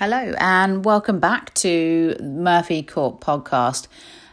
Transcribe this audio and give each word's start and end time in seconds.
Hello, 0.00 0.32
and 0.38 0.82
welcome 0.82 1.20
back 1.20 1.52
to 1.52 2.16
Murphy 2.22 2.82
Court 2.82 3.20
podcast. 3.20 3.86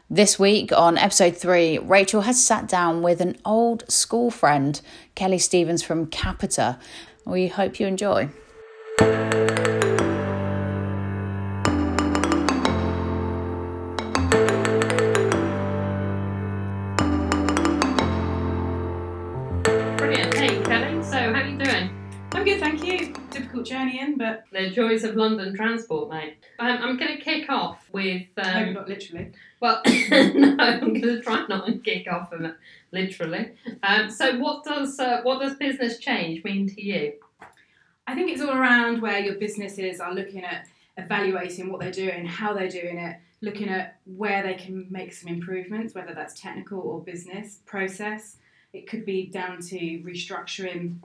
This 0.09 0.39
week 0.39 0.71
on 0.71 0.97
episode 0.97 1.35
three, 1.35 1.77
Rachel 1.77 2.21
has 2.21 2.41
sat 2.41 2.69
down 2.69 3.01
with 3.01 3.19
an 3.19 3.35
old 3.43 3.83
school 3.91 4.31
friend, 4.31 4.79
Kelly 5.13 5.39
Stevens 5.39 5.83
from 5.83 6.07
Capita. 6.07 6.79
We 7.25 7.47
hope 7.47 7.81
you 7.81 7.87
enjoy. 7.87 8.29
In, 23.87 24.17
but 24.17 24.45
The 24.51 24.69
joys 24.69 25.03
of 25.03 25.15
London 25.15 25.55
transport, 25.55 26.09
mate. 26.09 26.37
Um, 26.59 26.77
I'm 26.81 26.97
going 26.97 27.17
to 27.17 27.23
kick 27.23 27.49
off 27.49 27.79
with. 27.91 28.27
Um, 28.37 28.73
not 28.73 28.87
literally. 28.87 29.31
well, 29.59 29.81
no, 29.85 30.55
I'm 30.59 30.93
going 30.93 31.01
to 31.01 31.21
try 31.21 31.45
not 31.47 31.67
to 31.67 31.77
kick 31.79 32.11
off 32.11 32.31
of 32.31 32.41
it, 32.41 32.55
literally. 32.91 33.51
Um, 33.83 34.09
so, 34.09 34.37
what 34.39 34.63
does 34.63 34.99
uh, 34.99 35.21
what 35.23 35.41
does 35.41 35.55
business 35.55 35.99
change 35.99 36.43
mean 36.43 36.67
to 36.69 36.81
you? 36.81 37.13
I 38.07 38.15
think 38.15 38.31
it's 38.31 38.41
all 38.41 38.51
around 38.57 39.01
where 39.01 39.19
your 39.19 39.35
businesses 39.35 39.99
are 39.99 40.13
looking 40.13 40.43
at 40.43 40.67
evaluating 40.97 41.71
what 41.71 41.81
they're 41.81 41.91
doing, 41.91 42.25
how 42.25 42.53
they're 42.53 42.69
doing 42.69 42.97
it, 42.97 43.17
looking 43.41 43.69
at 43.69 43.99
where 44.05 44.43
they 44.43 44.55
can 44.55 44.87
make 44.89 45.13
some 45.13 45.29
improvements, 45.29 45.93
whether 45.93 46.13
that's 46.13 46.39
technical 46.39 46.79
or 46.79 47.01
business 47.01 47.59
process. 47.65 48.37
It 48.73 48.87
could 48.87 49.05
be 49.05 49.27
down 49.27 49.61
to 49.61 49.77
restructuring 50.03 50.97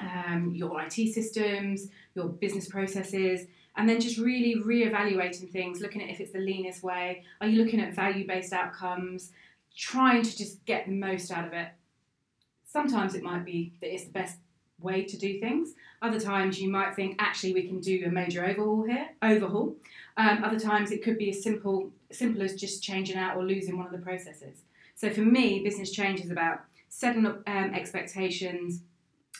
um, 0.00 0.52
your 0.54 0.80
IT 0.82 0.92
systems, 1.12 1.88
your 2.14 2.28
business 2.28 2.68
processes, 2.68 3.46
and 3.76 3.88
then 3.88 4.00
just 4.00 4.18
really 4.18 4.60
re-evaluating 4.60 5.48
things, 5.48 5.80
looking 5.80 6.02
at 6.02 6.10
if 6.10 6.20
it's 6.20 6.32
the 6.32 6.38
leanest 6.38 6.82
way. 6.82 7.24
Are 7.40 7.48
you 7.48 7.62
looking 7.62 7.80
at 7.80 7.94
value-based 7.94 8.52
outcomes? 8.52 9.32
Trying 9.76 10.22
to 10.22 10.36
just 10.36 10.64
get 10.64 10.86
the 10.86 10.92
most 10.92 11.30
out 11.30 11.46
of 11.46 11.52
it. 11.52 11.68
Sometimes 12.64 13.14
it 13.14 13.22
might 13.22 13.44
be 13.44 13.72
that 13.80 13.92
it's 13.92 14.04
the 14.04 14.12
best 14.12 14.38
way 14.80 15.04
to 15.04 15.16
do 15.16 15.40
things. 15.40 15.74
Other 16.02 16.20
times 16.20 16.60
you 16.60 16.70
might 16.70 16.94
think 16.94 17.16
actually 17.18 17.54
we 17.54 17.66
can 17.66 17.80
do 17.80 18.04
a 18.06 18.10
major 18.10 18.44
overhaul 18.44 18.84
here. 18.84 19.08
Overhaul. 19.22 19.74
Um, 20.16 20.44
other 20.44 20.60
times 20.60 20.92
it 20.92 21.02
could 21.02 21.18
be 21.18 21.30
as 21.30 21.42
simple 21.42 21.90
simple 22.10 22.42
as 22.42 22.54
just 22.54 22.82
changing 22.82 23.16
out 23.16 23.36
or 23.36 23.44
losing 23.44 23.76
one 23.76 23.86
of 23.86 23.92
the 23.92 23.98
processes. 23.98 24.62
So 24.94 25.10
for 25.10 25.22
me, 25.22 25.64
business 25.64 25.90
change 25.90 26.20
is 26.20 26.30
about 26.30 26.60
setting 26.88 27.26
up 27.26 27.42
um, 27.48 27.74
expectations, 27.74 28.82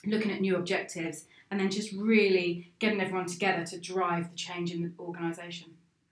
looking 0.04 0.32
at 0.32 0.40
new 0.40 0.56
objectives, 0.56 1.26
and 1.54 1.60
then 1.60 1.70
just 1.70 1.92
really 1.92 2.72
getting 2.80 3.00
everyone 3.00 3.26
together 3.26 3.64
to 3.64 3.78
drive 3.78 4.28
the 4.28 4.36
change 4.36 4.72
in 4.72 4.82
the 4.82 4.90
organisation. 4.98 5.68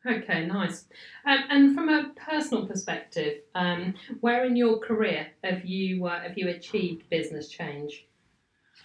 Okay, 0.06 0.46
nice. 0.46 0.84
Um, 1.26 1.38
and 1.50 1.74
from 1.74 1.88
a 1.88 2.12
personal 2.14 2.64
perspective, 2.64 3.40
um, 3.56 3.94
where 4.20 4.44
in 4.44 4.54
your 4.54 4.78
career 4.78 5.26
have 5.42 5.64
you 5.64 6.06
uh, 6.06 6.20
have 6.20 6.38
you 6.38 6.48
achieved 6.48 7.10
business 7.10 7.48
change? 7.48 8.06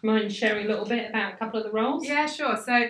Mind 0.01 0.33
sharing 0.33 0.65
a 0.65 0.69
little 0.69 0.85
bit 0.85 1.11
about 1.11 1.35
a 1.35 1.37
couple 1.37 1.59
of 1.59 1.65
the 1.67 1.71
roles? 1.71 2.03
Yeah, 2.03 2.25
sure. 2.25 2.57
So, 2.57 2.89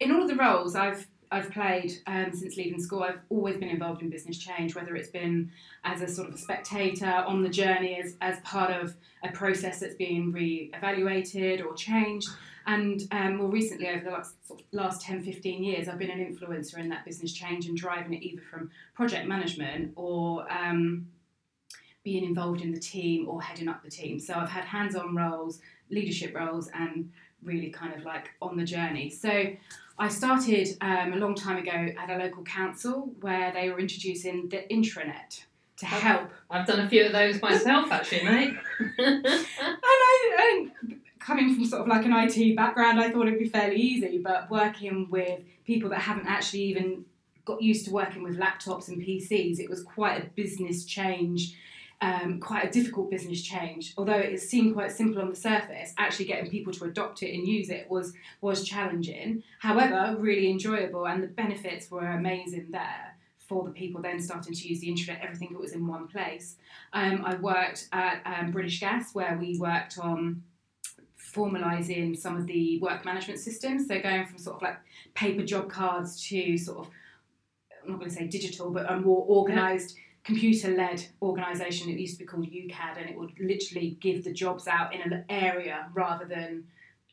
in 0.00 0.10
all 0.10 0.22
of 0.22 0.28
the 0.28 0.34
roles 0.34 0.74
I've 0.74 1.06
I've 1.30 1.52
played 1.52 1.92
um, 2.08 2.32
since 2.32 2.56
leaving 2.56 2.82
school, 2.82 3.04
I've 3.04 3.20
always 3.30 3.56
been 3.56 3.68
involved 3.68 4.02
in 4.02 4.10
business 4.10 4.38
change, 4.38 4.74
whether 4.74 4.96
it's 4.96 5.10
been 5.10 5.52
as 5.84 6.02
a 6.02 6.08
sort 6.08 6.28
of 6.28 6.34
a 6.34 6.38
spectator 6.38 7.22
on 7.26 7.42
the 7.42 7.48
journey, 7.48 8.00
as, 8.02 8.16
as 8.20 8.40
part 8.40 8.72
of 8.72 8.96
a 9.22 9.30
process 9.30 9.78
that's 9.78 9.94
being 9.94 10.32
re-evaluated 10.32 11.60
or 11.60 11.74
changed. 11.74 12.28
And 12.66 13.02
um, 13.12 13.36
more 13.36 13.48
recently, 13.48 13.88
over 13.88 14.04
the 14.04 14.10
last, 14.10 14.34
last 14.72 15.00
10, 15.02 15.22
15 15.22 15.62
years, 15.62 15.88
I've 15.88 15.98
been 15.98 16.10
an 16.10 16.18
influencer 16.18 16.78
in 16.78 16.88
that 16.88 17.04
business 17.04 17.32
change 17.32 17.66
and 17.66 17.76
driving 17.76 18.12
it 18.12 18.22
either 18.22 18.42
from 18.42 18.70
project 18.94 19.28
management 19.28 19.92
or 19.94 20.50
um, 20.52 21.06
being 22.02 22.24
involved 22.24 22.62
in 22.62 22.72
the 22.72 22.80
team 22.80 23.28
or 23.28 23.40
heading 23.40 23.68
up 23.68 23.84
the 23.84 23.90
team. 23.90 24.18
So 24.18 24.34
I've 24.34 24.48
had 24.48 24.64
hands-on 24.64 25.14
roles, 25.14 25.60
leadership 25.90 26.34
roles, 26.34 26.68
and 26.74 27.10
really 27.42 27.70
kind 27.70 27.94
of 27.94 28.04
like 28.04 28.30
on 28.42 28.56
the 28.56 28.64
journey. 28.64 29.10
So 29.10 29.46
I 29.98 30.08
started 30.08 30.76
um, 30.80 31.12
a 31.12 31.16
long 31.16 31.34
time 31.34 31.58
ago 31.58 31.70
at 31.96 32.10
a 32.10 32.16
local 32.16 32.42
council 32.42 33.12
where 33.20 33.52
they 33.52 33.70
were 33.70 33.78
introducing 33.78 34.48
the 34.48 34.64
intranet 34.70 35.44
to 35.78 35.86
help. 35.86 36.30
I've 36.50 36.66
done 36.66 36.80
a 36.80 36.88
few 36.88 37.04
of 37.06 37.12
those 37.12 37.40
myself, 37.40 37.92
actually, 37.92 38.24
mate. 38.24 38.56
And 38.98 39.26
I, 39.26 40.70
and 40.82 41.00
coming 41.26 41.52
from 41.52 41.64
sort 41.64 41.82
of 41.82 41.88
like 41.88 42.04
an 42.04 42.12
IT 42.12 42.54
background, 42.54 43.00
I 43.00 43.10
thought 43.10 43.26
it'd 43.26 43.38
be 43.38 43.48
fairly 43.48 43.76
easy, 43.76 44.18
but 44.18 44.48
working 44.48 45.08
with 45.10 45.40
people 45.64 45.90
that 45.90 46.00
haven't 46.00 46.28
actually 46.28 46.62
even 46.62 47.04
got 47.44 47.60
used 47.60 47.84
to 47.86 47.90
working 47.90 48.22
with 48.22 48.38
laptops 48.38 48.86
and 48.86 49.02
PCs, 49.02 49.58
it 49.58 49.68
was 49.68 49.82
quite 49.82 50.22
a 50.22 50.26
business 50.30 50.84
change. 50.84 51.56
Um, 52.02 52.40
quite 52.40 52.66
a 52.66 52.70
difficult 52.70 53.10
business 53.10 53.40
change. 53.40 53.94
Although 53.96 54.18
it 54.18 54.38
seemed 54.42 54.74
quite 54.74 54.92
simple 54.92 55.22
on 55.22 55.30
the 55.30 55.34
surface, 55.34 55.94
actually 55.96 56.26
getting 56.26 56.50
people 56.50 56.70
to 56.74 56.84
adopt 56.84 57.22
it 57.22 57.34
and 57.34 57.48
use 57.48 57.70
it 57.70 57.86
was 57.88 58.12
was 58.42 58.64
challenging. 58.64 59.42
However, 59.60 60.14
really 60.18 60.50
enjoyable, 60.50 61.06
and 61.06 61.22
the 61.22 61.26
benefits 61.26 61.90
were 61.90 62.06
amazing 62.06 62.66
there 62.70 63.16
for 63.38 63.64
the 63.64 63.70
people 63.70 64.02
then 64.02 64.20
starting 64.20 64.52
to 64.52 64.68
use 64.68 64.80
the 64.80 64.90
internet. 64.90 65.22
Everything 65.22 65.56
was 65.58 65.72
in 65.72 65.86
one 65.86 66.06
place. 66.06 66.56
Um, 66.92 67.24
I 67.24 67.36
worked 67.36 67.88
at 67.92 68.20
um, 68.26 68.50
British 68.50 68.78
Gas 68.78 69.14
where 69.14 69.38
we 69.40 69.56
worked 69.58 69.98
on 69.98 70.42
formalising 71.36 72.16
some 72.16 72.36
of 72.36 72.46
the 72.46 72.78
work 72.80 73.04
management 73.04 73.38
systems. 73.40 73.86
So 73.86 74.00
going 74.00 74.26
from 74.26 74.38
sort 74.38 74.56
of 74.56 74.62
like 74.62 74.78
paper 75.14 75.44
job 75.44 75.68
cards 75.68 76.20
to 76.28 76.56
sort 76.56 76.78
of 76.78 76.90
I'm 77.84 77.92
not 77.92 78.00
going 78.00 78.10
to 78.10 78.16
say 78.16 78.26
digital, 78.26 78.70
but 78.70 78.90
a 78.90 78.98
more 78.98 79.24
organised 79.28 79.96
computer-led 80.24 81.06
organisation. 81.22 81.88
It 81.88 82.00
used 82.00 82.14
to 82.14 82.18
be 82.18 82.24
called 82.24 82.46
UCAD, 82.46 82.98
and 82.98 83.08
it 83.08 83.16
would 83.16 83.32
literally 83.38 83.96
give 84.00 84.24
the 84.24 84.32
jobs 84.32 84.66
out 84.66 84.92
in 84.92 85.00
an 85.00 85.24
area 85.28 85.86
rather 85.94 86.24
than 86.24 86.64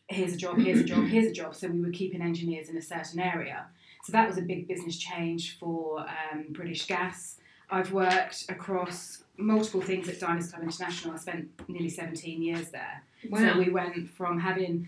here's 0.07 0.33
a 0.33 0.37
job, 0.37 0.57
here's 0.57 0.79
a 0.79 0.83
job, 0.83 1.05
here's 1.05 1.27
a 1.27 1.31
job. 1.31 1.55
So 1.55 1.67
we 1.67 1.79
were 1.79 1.91
keeping 1.91 2.21
engineers 2.21 2.69
in 2.69 2.77
a 2.77 2.81
certain 2.81 3.19
area. 3.19 3.67
So 4.03 4.11
that 4.13 4.27
was 4.27 4.37
a 4.37 4.41
big 4.41 4.67
business 4.67 4.97
change 4.97 5.57
for 5.59 5.99
um, 5.99 6.47
British 6.49 6.87
Gas. 6.87 7.37
I've 7.69 7.93
worked 7.93 8.45
across 8.49 9.22
multiple 9.37 9.81
things 9.81 10.07
at 10.09 10.19
Diners 10.19 10.51
Club 10.51 10.63
International. 10.63 11.13
I 11.13 11.17
spent 11.17 11.49
nearly 11.67 11.89
17 11.89 12.41
years 12.41 12.69
there. 12.69 13.03
Wow. 13.29 13.39
So 13.39 13.59
we 13.59 13.69
went 13.69 14.09
from 14.09 14.39
having, 14.39 14.87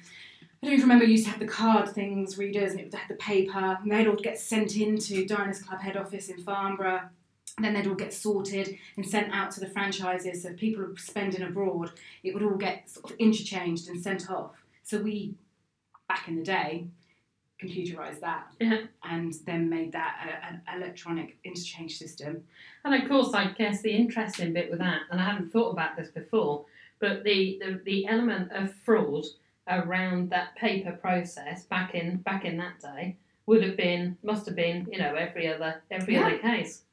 I 0.61 0.65
don't 0.65 0.73
even 0.73 0.83
remember, 0.83 1.05
used 1.05 1.25
to 1.25 1.31
have 1.31 1.39
the 1.39 1.47
card 1.47 1.89
things, 1.89 2.37
readers, 2.37 2.71
and 2.71 2.79
it 2.81 2.93
had 2.93 3.09
the 3.09 3.15
paper, 3.15 3.77
and 3.81 3.91
they'd 3.91 4.07
all 4.07 4.15
get 4.15 4.39
sent 4.39 4.75
into 4.75 5.25
Diners 5.25 5.61
Club 5.61 5.81
head 5.81 5.97
office 5.97 6.29
in 6.29 6.41
Farnborough. 6.43 7.09
And 7.57 7.63
then 7.63 7.73
they'd 7.73 7.87
all 7.87 7.95
get 7.95 8.13
sorted 8.13 8.77
and 8.97 9.07
sent 9.07 9.33
out 9.33 9.49
to 9.51 9.61
the 9.61 9.69
franchises. 9.69 10.43
So 10.43 10.49
if 10.49 10.57
people 10.57 10.83
were 10.83 10.97
spending 10.97 11.41
abroad, 11.41 11.91
it 12.21 12.33
would 12.33 12.43
all 12.43 12.57
get 12.57 12.89
sort 12.89 13.11
of 13.11 13.17
interchanged 13.17 13.87
and 13.87 14.01
sent 14.01 14.29
off. 14.29 14.51
So 14.83 14.97
we, 14.97 15.35
back 16.09 16.27
in 16.27 16.35
the 16.35 16.43
day, 16.43 16.87
computerised 17.61 18.19
that 18.21 18.47
Yeah. 18.59 18.81
and 19.03 19.33
then 19.45 19.69
made 19.69 19.91
that 19.93 20.15
a- 20.27 20.45
an 20.47 20.61
electronic 20.75 21.37
interchange 21.43 21.97
system. 21.97 22.43
And 22.83 22.93
of 23.01 23.07
course, 23.09 23.33
I 23.33 23.51
guess 23.51 23.81
the 23.81 23.91
interesting 23.91 24.53
bit 24.53 24.69
with 24.69 24.79
that, 24.79 25.01
and 25.09 25.19
I 25.21 25.25
hadn't 25.25 25.51
thought 25.51 25.71
about 25.71 25.95
this 25.97 26.09
before, 26.09 26.65
but 26.99 27.23
the, 27.23 27.59
the, 27.63 27.81
the 27.85 28.07
element 28.07 28.51
of 28.51 28.73
fraud 28.85 29.25
around 29.67 30.29
that 30.29 30.55
paper 30.55 30.91
process 30.91 31.63
back 31.65 31.95
in 31.95 32.17
back 32.17 32.45
in 32.45 32.55
that 32.57 32.79
day 32.79 33.15
would 33.47 33.63
have 33.63 33.75
been 33.75 34.15
must 34.21 34.45
have 34.45 34.55
been 34.55 34.87
you 34.91 34.99
know 34.99 35.15
every 35.15 35.51
other 35.51 35.81
every 35.89 36.13
Yeah. 36.13 36.27
other 36.27 36.37
case. 36.37 36.83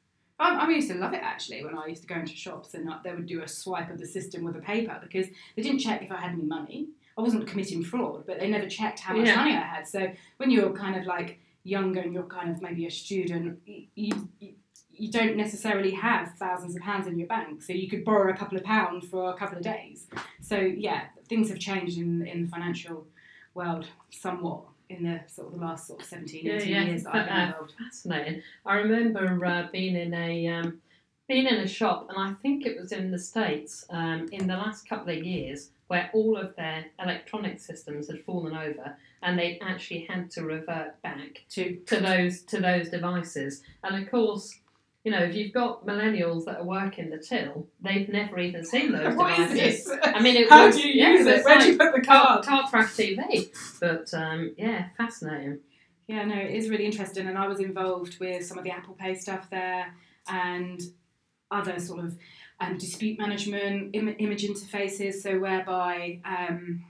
I, 0.40 0.64
I 0.64 0.68
used 0.70 0.88
to 0.90 0.94
love 0.96 1.12
it 1.12 1.20
actually 1.22 1.62
when 1.64 1.76
I 1.76 1.86
used 1.86 2.00
to 2.02 2.08
go 2.08 2.14
into 2.14 2.34
shops 2.34 2.72
and 2.74 2.88
uh, 2.88 2.96
they 3.04 3.12
would 3.12 3.26
do 3.26 3.42
a 3.42 3.48
swipe 3.48 3.90
of 3.90 3.98
the 4.00 4.06
system 4.06 4.42
with 4.42 4.56
a 4.56 4.60
paper 4.60 4.98
because 5.02 5.26
they 5.54 5.62
didn't 5.62 5.80
check 5.80 6.02
if 6.02 6.10
I 6.10 6.16
had 6.16 6.32
any 6.32 6.42
money. 6.44 6.88
I 7.16 7.20
wasn't 7.20 7.46
committing 7.46 7.82
fraud, 7.84 8.24
but 8.26 8.38
they 8.40 8.48
never 8.48 8.66
checked 8.68 9.00
how 9.00 9.14
much 9.16 9.26
Yeah. 9.26 9.36
money 9.36 9.52
I 9.52 9.60
had. 9.62 9.86
So 9.86 10.12
when 10.38 10.50
you're 10.50 10.72
kind 10.72 10.96
of 10.96 11.06
like 11.06 11.40
younger 11.64 12.00
and 12.00 12.12
you're 12.12 12.22
kind 12.24 12.50
of 12.50 12.62
maybe 12.62 12.86
a 12.86 12.90
student, 12.90 13.60
you, 13.66 14.28
you 14.40 14.54
you 14.94 15.10
don't 15.10 15.36
necessarily 15.36 15.90
have 15.92 16.34
thousands 16.38 16.76
of 16.76 16.82
pounds 16.82 17.06
in 17.06 17.18
your 17.18 17.26
bank, 17.26 17.62
so 17.62 17.72
you 17.72 17.88
could 17.88 18.04
borrow 18.04 18.30
a 18.32 18.36
couple 18.36 18.58
of 18.58 18.62
pounds 18.64 19.08
for 19.08 19.30
a 19.30 19.34
couple 19.34 19.56
of 19.56 19.64
days. 19.64 20.06
So 20.42 20.56
yeah, 20.58 21.04
things 21.28 21.48
have 21.48 21.58
changed 21.58 21.98
in 21.98 22.26
in 22.26 22.42
the 22.44 22.48
financial 22.48 23.06
world 23.54 23.86
somewhat 24.10 24.62
in 24.90 25.02
the 25.04 25.20
sort 25.28 25.48
of 25.48 25.54
the 25.54 25.60
last 25.60 25.86
sort 25.86 26.00
of 26.02 26.06
17, 26.06 26.46
18 26.46 26.68
years 26.86 27.02
that 27.04 27.14
I've 27.14 27.26
been 27.26 27.34
Uh, 27.36 27.46
involved. 27.46 27.72
fascinating. 27.78 28.42
I 28.66 28.74
remember 28.76 29.44
uh, 29.46 29.68
being 29.72 29.96
in 29.96 30.12
a 30.12 30.46
um, 30.48 30.80
being 31.32 31.46
in 31.46 31.60
a 31.60 31.68
shop, 31.68 32.06
and 32.10 32.18
I 32.18 32.34
think 32.42 32.66
it 32.66 32.78
was 32.78 32.92
in 32.92 33.10
the 33.10 33.18
states 33.18 33.86
um, 33.90 34.28
in 34.32 34.46
the 34.46 34.56
last 34.56 34.86
couple 34.88 35.12
of 35.16 35.24
years, 35.24 35.70
where 35.86 36.10
all 36.12 36.36
of 36.36 36.54
their 36.56 36.84
electronic 37.02 37.58
systems 37.58 38.08
had 38.10 38.22
fallen 38.24 38.54
over, 38.54 38.96
and 39.22 39.38
they 39.38 39.58
actually 39.62 40.06
had 40.10 40.30
to 40.32 40.42
revert 40.42 41.00
back 41.02 41.44
To 41.50 41.76
to 41.86 42.00
those 42.00 42.42
to 42.42 42.60
those 42.60 42.90
devices. 42.90 43.62
And 43.82 44.02
of 44.04 44.10
course, 44.10 44.58
you 45.04 45.10
know, 45.12 45.20
if 45.20 45.34
you've 45.34 45.52
got 45.54 45.86
millennials 45.86 46.44
that 46.44 46.58
are 46.60 46.64
working 46.64 47.08
the 47.10 47.18
till, 47.18 47.66
they've 47.80 48.08
never 48.08 48.38
even 48.38 48.62
seen 48.64 48.92
those 48.92 49.14
What 49.20 49.38
is 49.38 49.50
devices. 49.52 49.84
this? 49.86 49.98
I 50.02 50.20
mean, 50.20 50.36
it 50.36 50.50
How 50.50 50.66
was, 50.66 50.76
do 50.76 50.86
you 50.86 50.94
yeah, 51.02 51.10
use 51.12 51.26
it? 51.26 51.36
it's 51.36 51.44
Where 51.46 51.58
do 51.58 51.72
you 51.72 51.78
put 51.78 51.94
the 51.94 52.02
card? 52.02 52.44
car 52.44 52.68
track 52.68 52.88
TV. 52.88 53.48
But 53.80 54.12
um, 54.12 54.54
yeah, 54.58 54.88
fascinating. 54.98 55.60
Yeah, 56.08 56.24
no, 56.26 56.36
it 56.36 56.50
is 56.50 56.68
really 56.68 56.84
interesting, 56.84 57.26
and 57.26 57.38
I 57.38 57.46
was 57.48 57.60
involved 57.60 58.18
with 58.20 58.44
some 58.44 58.58
of 58.58 58.64
the 58.64 58.70
Apple 58.70 58.94
Pay 58.94 59.14
stuff 59.14 59.48
there, 59.50 59.94
and 60.28 60.80
other 61.52 61.78
sort 61.78 62.04
of 62.04 62.16
um, 62.60 62.78
dispute 62.78 63.18
management, 63.18 63.94
Im- 63.94 64.16
image 64.18 64.44
interfaces. 64.44 65.14
So 65.14 65.38
whereby 65.38 66.20
um, 66.24 66.84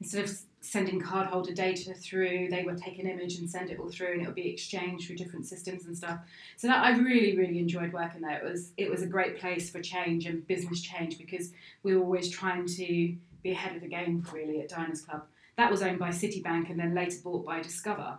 instead 0.00 0.24
of 0.24 0.38
sending 0.60 1.00
cardholder 1.00 1.54
data 1.54 1.92
through, 1.92 2.48
they 2.48 2.62
would 2.62 2.78
take 2.78 2.98
an 2.98 3.08
image 3.08 3.36
and 3.36 3.50
send 3.50 3.70
it 3.70 3.80
all 3.80 3.90
through, 3.90 4.12
and 4.12 4.22
it 4.22 4.26
would 4.26 4.34
be 4.34 4.48
exchanged 4.48 5.06
through 5.06 5.16
different 5.16 5.44
systems 5.44 5.86
and 5.86 5.96
stuff. 5.96 6.20
So 6.56 6.68
that 6.68 6.82
I 6.84 6.96
really, 6.96 7.36
really 7.36 7.58
enjoyed 7.58 7.92
working 7.92 8.20
there. 8.20 8.38
It 8.38 8.44
was 8.44 8.72
it 8.76 8.90
was 8.90 9.02
a 9.02 9.06
great 9.06 9.38
place 9.38 9.70
for 9.70 9.80
change 9.80 10.26
and 10.26 10.46
business 10.46 10.80
change 10.80 11.18
because 11.18 11.52
we 11.82 11.96
were 11.96 12.02
always 12.02 12.30
trying 12.30 12.66
to 12.66 13.16
be 13.42 13.50
ahead 13.50 13.74
of 13.74 13.82
the 13.82 13.88
game 13.88 14.24
really 14.32 14.60
at 14.60 14.68
Diners 14.68 15.02
Club. 15.02 15.24
That 15.56 15.70
was 15.70 15.82
owned 15.82 15.98
by 15.98 16.08
Citibank 16.08 16.70
and 16.70 16.78
then 16.78 16.94
later 16.94 17.16
bought 17.22 17.44
by 17.44 17.60
Discover. 17.60 18.18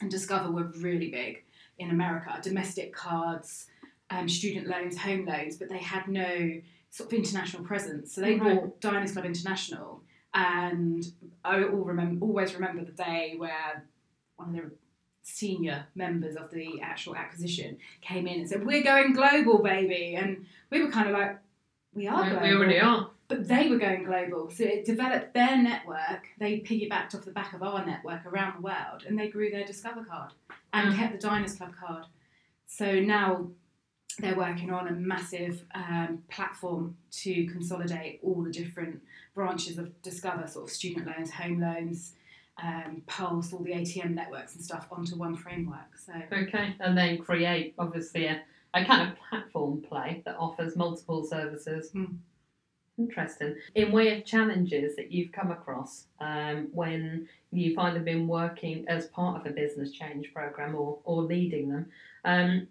And 0.00 0.10
Discover 0.10 0.50
were 0.50 0.72
really 0.78 1.10
big 1.10 1.44
in 1.78 1.90
America, 1.90 2.38
domestic 2.42 2.94
cards, 2.94 3.66
um, 4.10 4.28
student 4.28 4.66
loans, 4.68 4.96
home 4.98 5.24
loans, 5.26 5.56
but 5.56 5.68
they 5.68 5.78
had 5.78 6.08
no 6.08 6.60
sort 6.90 7.12
of 7.12 7.18
international 7.18 7.64
presence. 7.64 8.12
So 8.14 8.20
they 8.20 8.36
Right. 8.36 8.56
bought 8.60 8.80
Diners 8.80 9.12
Club 9.12 9.24
International, 9.24 10.02
and 10.34 11.04
I 11.44 11.62
all 11.64 11.84
remember, 11.84 12.24
always 12.24 12.54
remember 12.54 12.84
the 12.84 12.92
day 12.92 13.34
where 13.36 13.84
one 14.36 14.48
of 14.50 14.54
the 14.70 14.70
senior 15.22 15.86
members 15.94 16.36
of 16.36 16.50
the 16.52 16.80
actual 16.80 17.16
acquisition 17.16 17.78
came 18.00 18.26
in 18.28 18.40
and 18.40 18.48
said, 18.48 18.64
"We're 18.64 18.82
going 18.84 19.12
global, 19.12 19.60
baby," 19.62 20.14
and 20.14 20.46
we 20.70 20.82
were 20.82 20.90
kind 20.90 21.08
of 21.08 21.14
like, 21.14 21.38
"We 21.94 22.06
are 22.06 22.28
global." 22.30 22.46
we 22.46 22.54
already 22.54 22.80
are. 22.80 23.10
But 23.28 23.48
they 23.48 23.68
were 23.68 23.78
going 23.78 24.04
global, 24.04 24.50
so 24.50 24.62
it 24.62 24.84
developed 24.84 25.34
their 25.34 25.60
network. 25.60 26.28
They 26.38 26.60
piggybacked 26.60 27.12
off 27.16 27.24
the 27.24 27.32
back 27.32 27.54
of 27.54 27.62
our 27.62 27.84
network 27.84 28.24
around 28.24 28.58
the 28.58 28.60
world, 28.62 29.02
and 29.04 29.18
they 29.18 29.28
grew 29.28 29.50
their 29.50 29.64
Discover 29.64 30.04
card 30.04 30.32
and 30.72 30.92
Mm. 30.92 30.96
kept 30.96 31.12
the 31.14 31.18
Diners 31.18 31.56
Club 31.56 31.74
card. 31.74 32.06
So 32.66 33.00
now 33.00 33.50
they're 34.18 34.36
working 34.36 34.72
on 34.72 34.88
a 34.88 34.92
massive 34.92 35.64
um, 35.74 36.22
platform 36.30 36.96
to 37.10 37.46
consolidate 37.46 38.20
all 38.22 38.42
the 38.42 38.50
different 38.50 39.00
branches 39.34 39.78
of 39.78 40.00
Discover, 40.02 40.46
sort 40.46 40.68
of 40.68 40.70
student 40.70 41.06
loans, 41.06 41.30
home 41.30 41.60
loans, 41.60 42.14
um, 42.62 43.02
Pulse, 43.06 43.52
all 43.52 43.62
the 43.62 43.72
ATM 43.72 44.14
networks 44.14 44.54
and 44.54 44.64
stuff 44.64 44.86
onto 44.90 45.16
one 45.16 45.36
framework. 45.36 45.98
So 45.98 46.12
Okay, 46.32 46.74
and 46.80 46.96
then 46.96 47.18
create 47.18 47.74
obviously 47.78 48.26
a, 48.26 48.40
a 48.74 48.84
kind 48.84 49.10
of 49.10 49.18
platform 49.28 49.82
play 49.82 50.22
that 50.24 50.36
offers 50.38 50.76
multiple 50.76 51.24
services. 51.24 51.90
Hmm. 51.90 52.04
Interesting. 52.98 53.56
In 53.74 53.92
way 53.92 54.16
of 54.16 54.24
challenges 54.24 54.96
that 54.96 55.12
you've 55.12 55.30
come 55.30 55.50
across 55.50 56.04
um, 56.18 56.68
when 56.72 57.28
you've 57.52 57.78
either 57.78 58.00
been 58.00 58.26
working 58.26 58.86
as 58.88 59.08
part 59.08 59.38
of 59.38 59.46
a 59.46 59.54
business 59.54 59.92
change 59.92 60.32
program 60.32 60.74
or, 60.74 60.98
or 61.04 61.22
leading 61.22 61.68
them, 61.68 61.86
um, 62.24 62.66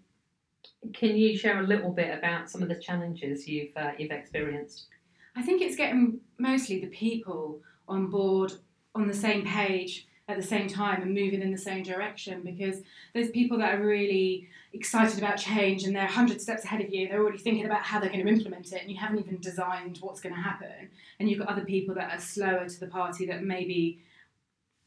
can 0.92 1.16
you 1.16 1.36
share 1.36 1.60
a 1.60 1.66
little 1.66 1.90
bit 1.90 2.16
about 2.16 2.50
some 2.50 2.62
of 2.62 2.68
the 2.68 2.74
challenges 2.74 3.48
you've 3.48 3.76
uh, 3.76 3.92
you've 3.98 4.10
experienced? 4.10 4.86
I 5.34 5.42
think 5.42 5.62
it's 5.62 5.76
getting 5.76 6.20
mostly 6.38 6.80
the 6.80 6.88
people 6.88 7.60
on 7.88 8.08
board 8.08 8.52
on 8.94 9.06
the 9.06 9.14
same 9.14 9.44
page 9.44 10.06
at 10.28 10.36
the 10.36 10.42
same 10.42 10.66
time 10.66 11.02
and 11.02 11.14
moving 11.14 11.40
in 11.40 11.52
the 11.52 11.58
same 11.58 11.84
direction 11.84 12.42
because 12.42 12.80
there's 13.14 13.30
people 13.30 13.58
that 13.58 13.74
are 13.74 13.86
really 13.86 14.48
excited 14.72 15.18
about 15.18 15.36
change 15.36 15.84
and 15.84 15.94
they're 15.94 16.04
100 16.04 16.40
steps 16.40 16.64
ahead 16.64 16.80
of 16.80 16.92
you. 16.92 17.08
They're 17.08 17.22
already 17.22 17.38
thinking 17.38 17.64
about 17.64 17.82
how 17.82 18.00
they're 18.00 18.10
going 18.10 18.26
to 18.26 18.32
implement 18.32 18.72
it 18.72 18.82
and 18.82 18.90
you 18.90 18.96
haven't 18.96 19.20
even 19.20 19.38
designed 19.40 19.98
what's 20.00 20.20
going 20.20 20.34
to 20.34 20.40
happen. 20.40 20.90
And 21.20 21.30
you've 21.30 21.38
got 21.38 21.48
other 21.48 21.64
people 21.64 21.94
that 21.94 22.12
are 22.12 22.20
slower 22.20 22.68
to 22.68 22.80
the 22.80 22.88
party 22.88 23.26
that 23.26 23.44
maybe 23.44 24.00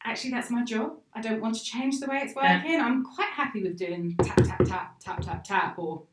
actually 0.04 0.32
that's 0.32 0.50
my 0.50 0.64
job. 0.64 0.98
I 1.14 1.22
don't 1.22 1.42
want 1.42 1.56
to 1.56 1.64
change 1.64 2.00
the 2.00 2.08
way 2.08 2.22
it's 2.24 2.34
Yeah. 2.36 2.58
working. 2.64 2.80
I'm 2.80 3.04
quite 3.04 3.30
happy 3.30 3.64
with 3.64 3.78
doing 3.78 4.16
tap, 4.24 4.38
tap, 4.44 4.60
tap, 4.66 5.00
tap, 5.00 5.22
tap, 5.22 5.44
tap 5.44 5.80
or 5.80 6.04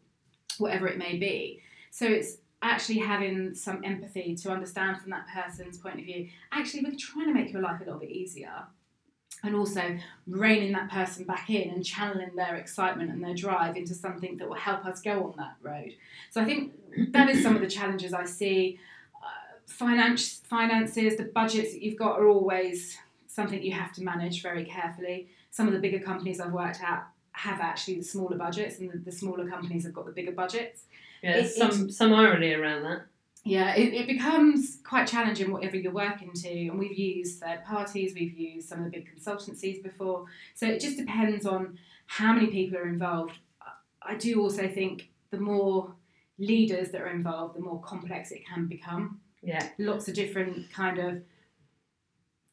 whatever 0.59 0.89
it 0.89 0.99
may 0.99 1.17
be. 1.17 1.63
So 1.91 2.07
it's 2.07 2.39
actually 2.63 2.99
having 2.99 3.55
some 3.55 3.85
empathy 3.85 4.35
to 4.35 4.51
understand 4.51 5.01
from 5.01 5.11
that 5.11 5.27
person's 5.33 5.79
point 5.79 5.99
of 5.99 6.05
view. 6.05 6.29
Actually, 6.53 6.85
we're 6.85 6.97
trying 6.99 7.27
to 7.27 7.35
make 7.35 7.53
your 7.53 7.63
life 7.63 7.81
a 7.81 7.85
little 7.85 8.01
bit 8.01 8.11
easier. 8.11 8.65
And 9.45 9.55
also 9.55 9.97
reining 10.27 10.73
that 10.73 10.91
person 10.91 11.25
back 11.27 11.51
in 11.51 11.71
and 11.71 11.85
channeling 11.85 12.35
their 12.35 12.57
excitement 12.57 13.11
and 13.11 13.23
their 13.23 13.35
drive 13.35 13.77
into 13.77 13.95
something 13.95 14.39
that 14.39 14.49
will 14.49 14.57
help 14.57 14.85
us 14.87 15.03
go 15.03 15.25
on 15.25 15.35
that 15.37 15.57
road. 15.63 15.93
So 16.31 16.41
I 16.41 16.47
think 16.47 16.73
that 17.13 17.29
is 17.29 17.43
some 17.43 17.55
of 17.55 17.61
the 17.61 17.69
challenges 17.69 18.15
I 18.15 18.25
see. 18.25 18.81
Uh, 19.23 19.59
finance, 19.67 20.41
finances, 20.49 21.17
the 21.17 21.25
budgets 21.25 21.73
that 21.73 21.83
you've 21.83 21.99
got 21.99 22.19
are 22.19 22.27
always 22.27 22.97
something 23.37 23.63
you 23.63 23.73
have 23.73 23.93
to 23.93 24.03
manage 24.03 24.43
very 24.43 24.65
carefully. 24.65 25.29
Some 25.51 25.67
of 25.69 25.75
the 25.75 25.79
bigger 25.79 26.01
companies 26.01 26.41
I've 26.41 26.53
worked 26.53 26.83
at 26.83 27.07
have 27.33 27.61
actually 27.61 27.97
the 27.99 28.03
smaller 28.03 28.37
budgets, 28.39 28.79
and 28.81 28.91
the, 28.91 28.99
the 28.99 29.13
smaller 29.13 29.47
companies 29.49 29.85
have 29.85 29.93
got 29.93 30.07
the 30.07 30.13
bigger 30.13 30.33
budgets. 30.33 30.85
Yeah, 31.23 31.33
It- 31.33 31.35
there's 31.43 31.57
some 31.57 31.91
some 31.91 32.13
irony 32.13 32.53
around 32.55 32.83
that. 32.85 33.03
Yeah, 33.45 33.77
it, 33.77 33.95
it 33.95 34.07
becomes 34.09 34.81
quite 34.83 35.07
challenging 35.07 35.53
whatever 35.53 35.77
you're 35.77 35.93
working 35.93 36.33
to, 36.33 36.49
and 36.69 36.79
we've 36.81 36.99
used 36.99 37.39
third 37.41 37.63
parties, 37.65 38.13
we've 38.13 38.37
used 38.37 38.69
some 38.69 38.79
of 38.81 38.85
the 38.87 38.91
big 38.91 39.09
consultancies 39.15 39.81
before, 39.81 40.25
so 40.55 40.67
it 40.67 40.81
just 40.81 40.97
depends 40.97 41.47
on 41.47 41.79
how 42.07 42.33
many 42.33 42.49
people 42.49 42.77
are 42.77 42.89
involved. 42.89 43.35
I- 43.61 44.13
I 44.13 44.15
do 44.17 44.41
also 44.41 44.67
think 44.67 45.11
the 45.31 45.39
more 45.39 45.95
leaders 46.39 46.91
that 46.91 47.01
are 47.03 47.09
involved, 47.21 47.55
the 47.55 47.61
more 47.61 47.81
complex 47.83 48.33
it 48.33 48.43
can 48.47 48.67
become. 48.67 49.21
Yeah, 49.43 49.69
Lots 49.79 50.09
of 50.09 50.15
different 50.15 50.73
kind 50.73 50.99
of 50.99 51.23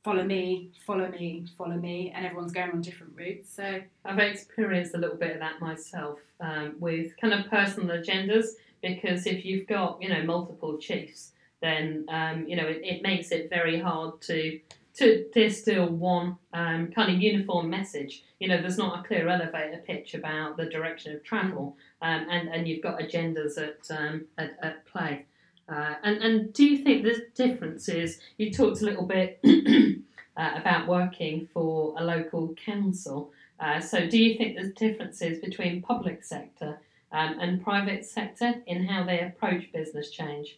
follow 0.04 0.24
me, 0.24 0.72
follow 0.86 1.10
me, 1.10 1.46
follow 1.58 1.76
me, 1.76 2.12
and 2.16 2.26
everyone's 2.26 2.52
going 2.52 2.72
on 2.72 2.82
different 2.82 3.14
routes. 3.16 3.54
So 3.54 3.82
I've 4.06 4.20
experienced 4.20 4.94
a 4.96 4.98
little 4.98 5.18
bit 5.18 5.32
of 5.32 5.40
that 5.40 5.62
myself 5.62 6.20
um, 6.40 6.76
with 6.80 7.16
kind 7.18 7.34
of 7.34 7.50
personal 7.50 7.98
agendas 7.98 8.48
because 8.82 9.26
if 9.26 9.46
you've 9.46 9.66
got 9.68 10.02
you 10.02 10.10
know 10.10 10.24
multiple 10.24 10.78
chiefs, 10.78 11.32
then 11.62 12.06
um, 12.10 12.46
you 12.48 12.56
know 12.56 12.68
it, 12.68 12.82
it 12.84 13.02
makes 13.02 13.32
it 13.32 13.50
very 13.50 13.80
hard 13.80 14.22
to 14.22 14.60
to 14.96 15.26
distill 15.34 15.88
one 15.88 16.38
um, 16.54 16.92
kind 16.92 17.12
of 17.12 17.20
uniform 17.20 17.68
message. 17.70 18.24
You 18.40 18.48
know, 18.50 18.62
there's 18.62 18.78
not 18.78 19.00
a 19.00 19.08
clear 19.08 19.28
elevator 19.28 19.82
pitch 19.88 20.14
about 20.14 20.56
the 20.58 20.66
direction 20.66 21.16
of 21.16 21.24
travel, 21.24 21.78
um, 22.02 22.28
and 22.30 22.50
and 22.50 22.68
you've 22.68 22.84
got 22.84 23.00
agendas 23.00 23.58
at 23.58 23.80
um, 23.98 24.26
at, 24.38 24.58
at 24.62 24.86
play. 24.86 25.26
Uh, 25.70 25.96
and 26.04 26.22
and 26.22 26.54
do 26.54 26.66
you 26.66 26.84
think 26.84 27.04
the 27.04 27.26
difference 27.36 27.88
is 27.88 28.20
You 28.38 28.52
talked 28.52 28.82
a 28.82 28.86
little 28.86 29.06
bit 29.06 29.40
uh, 30.38 30.52
about 30.56 30.88
working 30.88 31.48
for 31.54 31.96
a 31.98 32.04
local 32.04 32.54
council. 32.56 33.32
Uh, 33.60 33.80
so, 33.80 34.08
do 34.08 34.18
you 34.18 34.38
think 34.38 34.56
there's 34.56 34.74
differences 34.74 35.40
between 35.40 35.82
public 35.82 36.24
sector 36.24 36.80
um, 37.12 37.40
and 37.40 37.64
private 37.64 38.06
sector 38.06 38.56
in 38.66 38.86
how 38.86 39.04
they 39.04 39.20
approach 39.20 39.72
business 39.72 40.10
change? 40.10 40.58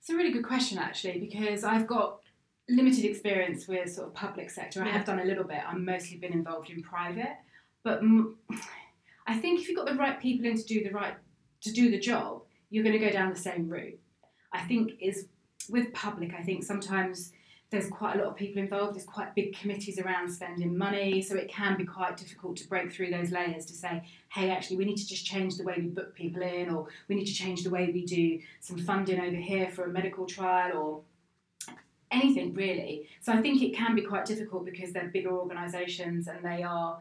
It's 0.00 0.10
a 0.10 0.14
really 0.14 0.32
good 0.32 0.44
question, 0.44 0.78
actually, 0.78 1.18
because 1.18 1.64
I've 1.64 1.86
got 1.86 2.20
limited 2.68 3.04
experience 3.04 3.68
with 3.68 3.92
sort 3.92 4.08
of 4.08 4.14
public 4.14 4.50
sector. 4.50 4.82
I 4.82 4.88
have 4.88 5.04
done 5.04 5.20
a 5.20 5.24
little 5.24 5.44
bit. 5.44 5.60
I've 5.66 5.78
mostly 5.78 6.16
been 6.16 6.32
involved 6.32 6.70
in 6.70 6.82
private, 6.82 7.36
but 7.82 7.98
m- 7.98 8.36
I 9.26 9.36
think 9.36 9.60
if 9.60 9.68
you've 9.68 9.76
got 9.76 9.86
the 9.86 9.94
right 9.94 10.20
people 10.20 10.46
in 10.46 10.56
to 10.56 10.64
do 10.64 10.84
the 10.84 10.90
right 10.90 11.14
to 11.62 11.72
do 11.72 11.90
the 11.90 11.98
job, 11.98 12.42
you're 12.70 12.84
going 12.84 12.98
to 12.98 13.04
go 13.04 13.10
down 13.10 13.30
the 13.30 13.36
same 13.38 13.68
route. 13.68 13.98
I 14.52 14.60
think 14.62 14.92
is 15.00 15.26
with 15.68 15.92
public. 15.92 16.32
I 16.32 16.42
think 16.42 16.62
sometimes 16.62 17.32
there's 17.76 17.90
quite 17.90 18.16
a 18.16 18.18
lot 18.18 18.28
of 18.28 18.36
people 18.36 18.62
involved. 18.62 18.94
There's 18.94 19.04
quite 19.04 19.34
big 19.34 19.54
committees 19.54 19.98
around 19.98 20.30
spending 20.30 20.76
money, 20.76 21.20
so 21.20 21.36
it 21.36 21.48
can 21.48 21.76
be 21.76 21.84
quite 21.84 22.16
difficult 22.16 22.56
to 22.56 22.68
break 22.68 22.90
through 22.90 23.10
those 23.10 23.30
layers 23.30 23.66
to 23.66 23.74
say, 23.74 24.02
hey, 24.32 24.50
actually, 24.50 24.78
we 24.78 24.86
need 24.86 24.96
to 24.96 25.06
just 25.06 25.26
change 25.26 25.56
the 25.56 25.64
way 25.64 25.74
we 25.76 25.88
book 25.88 26.14
people 26.14 26.42
in, 26.42 26.70
or 26.70 26.86
we 27.08 27.16
need 27.16 27.26
to 27.26 27.34
change 27.34 27.64
the 27.64 27.70
way 27.70 27.90
we 27.92 28.04
do 28.04 28.40
some 28.60 28.78
funding 28.78 29.20
over 29.20 29.36
here 29.36 29.70
for 29.70 29.84
a 29.84 29.88
medical 29.88 30.24
trial, 30.24 30.76
or 30.76 31.00
anything 32.10 32.54
really. 32.54 33.08
So 33.20 33.32
I 33.32 33.42
think 33.42 33.62
it 33.62 33.74
can 33.74 33.94
be 33.94 34.02
quite 34.02 34.24
difficult 34.24 34.64
because 34.64 34.92
they're 34.92 35.08
bigger 35.08 35.32
organisations 35.32 36.28
and 36.28 36.42
they 36.42 36.62
are. 36.62 36.98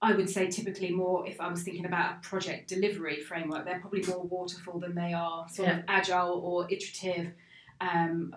I 0.00 0.12
would 0.12 0.30
say 0.30 0.46
typically 0.48 0.90
more 0.90 1.26
if 1.26 1.40
I 1.40 1.48
was 1.48 1.64
thinking 1.64 1.84
about 1.84 2.16
a 2.16 2.20
project 2.20 2.68
delivery 2.68 3.20
framework, 3.20 3.64
they're 3.64 3.80
probably 3.80 4.02
more 4.02 4.22
waterfall 4.22 4.78
than 4.78 4.94
they 4.94 5.12
are 5.12 5.48
sort 5.48 5.68
of 5.68 5.78
agile 5.88 6.40
or 6.44 6.66
iterative. 6.70 7.32
Um, 7.80 8.34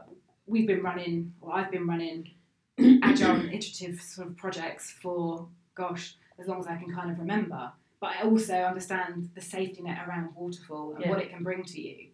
we've 0.52 0.68
been 0.68 0.84
running, 0.84 1.34
or 1.42 1.54
I've 1.56 1.72
been 1.72 1.88
running 1.88 2.30
agile 3.02 3.32
and 3.38 3.54
iterative 3.54 4.02
sort 4.02 4.28
of 4.28 4.38
projects 4.38 4.92
for, 5.02 5.48
gosh, 5.76 6.16
as 6.38 6.48
long 6.48 6.60
as 6.60 6.68
I 6.68 6.76
can 6.76 6.94
kind 6.94 7.10
of 7.10 7.18
remember. 7.20 7.72
But 8.02 8.12
I 8.20 8.24
also 8.24 8.54
understand 8.56 9.30
the 9.34 9.42
safety 9.42 9.82
net 9.82 10.06
around 10.08 10.36
waterfall 10.36 10.94
and 10.94 11.02
Yeah. 11.06 11.10
what 11.10 11.20
it 11.20 11.30
can 11.30 11.44
bring 11.44 11.64
to 11.64 11.82
you. 11.82 12.08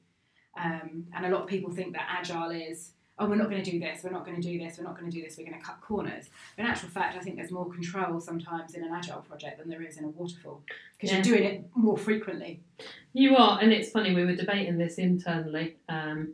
Um, 0.55 1.05
and 1.15 1.25
a 1.25 1.29
lot 1.29 1.41
of 1.41 1.47
people 1.47 1.71
think 1.71 1.93
that 1.93 2.07
agile 2.09 2.49
is, 2.51 2.91
oh, 3.19 3.27
we're 3.27 3.35
not 3.35 3.49
going 3.49 3.63
to 3.63 3.71
do 3.71 3.79
this, 3.79 4.03
we're 4.03 4.11
not 4.11 4.25
going 4.25 4.39
to 4.39 4.47
do 4.47 4.59
this, 4.59 4.77
we're 4.77 4.83
not 4.83 4.97
going 4.99 5.09
to 5.09 5.15
do 5.17 5.23
this, 5.23 5.37
we're 5.37 5.45
going 5.45 5.57
to 5.59 5.65
cut 5.65 5.79
corners. 5.81 6.25
But 6.55 6.63
in 6.65 6.69
actual 6.69 6.89
fact, 6.89 7.15
I 7.15 7.19
think 7.19 7.37
there's 7.37 7.51
more 7.51 7.69
control 7.71 8.19
sometimes 8.19 8.73
in 8.75 8.83
an 8.83 8.91
agile 8.93 9.21
project 9.21 9.57
than 9.59 9.69
there 9.69 9.81
is 9.81 9.97
in 9.97 10.03
a 10.03 10.09
waterfall 10.09 10.61
because 10.99 11.11
Yeah. 11.11 11.23
you're 11.23 11.37
doing 11.37 11.43
it 11.43 11.69
more 11.75 11.97
frequently. 11.97 12.59
You 13.13 13.35
are, 13.37 13.59
and 13.61 13.71
it's 13.71 13.89
funny, 13.89 14.13
we 14.13 14.25
were 14.25 14.35
debating 14.35 14.77
this 14.77 14.97
internally 14.97 15.77
um, 15.89 16.33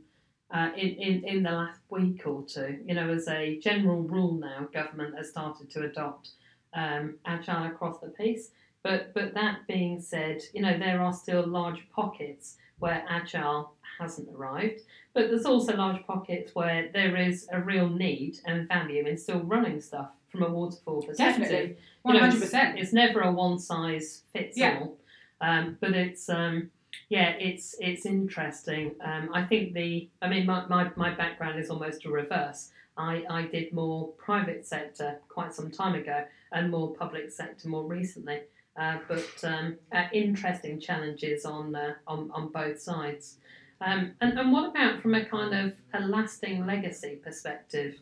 uh, 0.54 0.70
in, 0.78 0.90
in, 0.90 1.24
in 1.26 1.44
the 1.44 1.52
last 1.52 1.80
week 1.90 2.26
or 2.26 2.44
two. 2.44 2.80
You 2.86 2.94
know, 2.94 3.10
as 3.10 3.28
a 3.28 3.60
general 3.60 4.02
rule 4.02 4.34
now, 4.36 4.68
government 4.74 5.16
has 5.18 5.30
started 5.30 5.70
to 5.72 5.84
adopt 5.86 6.30
um, 6.74 7.16
agile 7.26 7.66
across 7.66 8.00
the 8.00 8.10
piece. 8.10 8.52
But 8.84 9.14
but 9.14 9.34
that 9.34 9.66
being 9.68 10.02
said, 10.02 10.42
you 10.54 10.62
know 10.62 10.78
there 10.78 11.02
are 11.02 11.14
still 11.14 11.46
large 11.48 11.88
pockets 11.96 12.58
where 12.80 13.04
agile 13.10 13.74
hasn't 14.00 14.28
arrived, 14.36 14.82
but 15.14 15.30
there's 15.30 15.46
also 15.46 15.76
large 15.78 16.06
pockets 16.06 16.54
where 16.54 16.90
there 16.92 17.16
is 17.16 17.48
a 17.52 17.60
real 17.62 17.88
need 17.88 18.40
and 18.46 18.68
value 18.68 19.06
in 19.06 19.18
still 19.18 19.40
running 19.40 19.80
stuff 19.80 20.10
from 20.30 20.44
a 20.44 20.50
waterfall 20.50 21.02
perspective. 21.02 21.44
Definitely, 21.44 21.78
You 22.06 22.14
know, 22.14 22.26
it's-. 22.26 22.52
It's 22.54 22.92
never 22.92 23.22
a 23.22 23.32
one 23.32 23.58
size 23.60 24.24
fits 24.34 24.58
Yeah. 24.58 24.80
all, 24.82 24.98
um, 25.40 25.78
but 25.80 25.92
it's 25.92 26.28
um, 26.28 26.70
yeah, 27.14 27.30
it's 27.40 27.76
it's 27.80 28.08
interesting. 28.08 28.96
Um, 29.06 29.30
I 29.36 29.44
think 29.44 29.76
the 29.76 30.10
I 30.24 30.28
mean 30.28 30.48
my, 30.48 30.66
my, 30.66 30.90
my 30.96 31.14
background 31.14 31.60
is 31.60 31.70
almost 31.70 32.06
a 32.06 32.10
reverse. 32.10 32.72
I, 32.98 33.24
I 33.30 33.44
did 33.44 33.72
more 33.72 34.08
private 34.14 34.66
sector 34.66 35.20
quite 35.30 35.54
some 35.54 35.70
time 35.70 35.94
ago 35.94 36.26
and 36.52 36.72
more 36.72 36.96
public 36.96 37.30
sector 37.30 37.68
more 37.68 37.86
recently. 37.86 38.40
Uh, 38.76 38.98
but 39.08 39.44
um, 39.44 39.78
uh, 39.92 40.06
interesting 40.12 40.80
challenges 40.80 41.46
on, 41.46 41.76
uh, 41.76 41.94
on 42.08 42.32
on 42.32 42.52
both 42.52 42.82
sides. 42.82 43.38
Um, 43.80 44.14
and, 44.20 44.40
and 44.40 44.52
what 44.52 44.72
about 44.72 45.00
from 45.00 45.14
a 45.14 45.24
kind 45.24 45.54
of 45.54 45.74
a 45.94 46.08
lasting 46.08 46.66
legacy 46.66 47.20
perspective? 47.24 47.94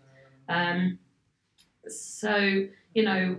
Um, 0.47 0.99
so 1.85 2.65
you 2.93 3.03
know, 3.03 3.38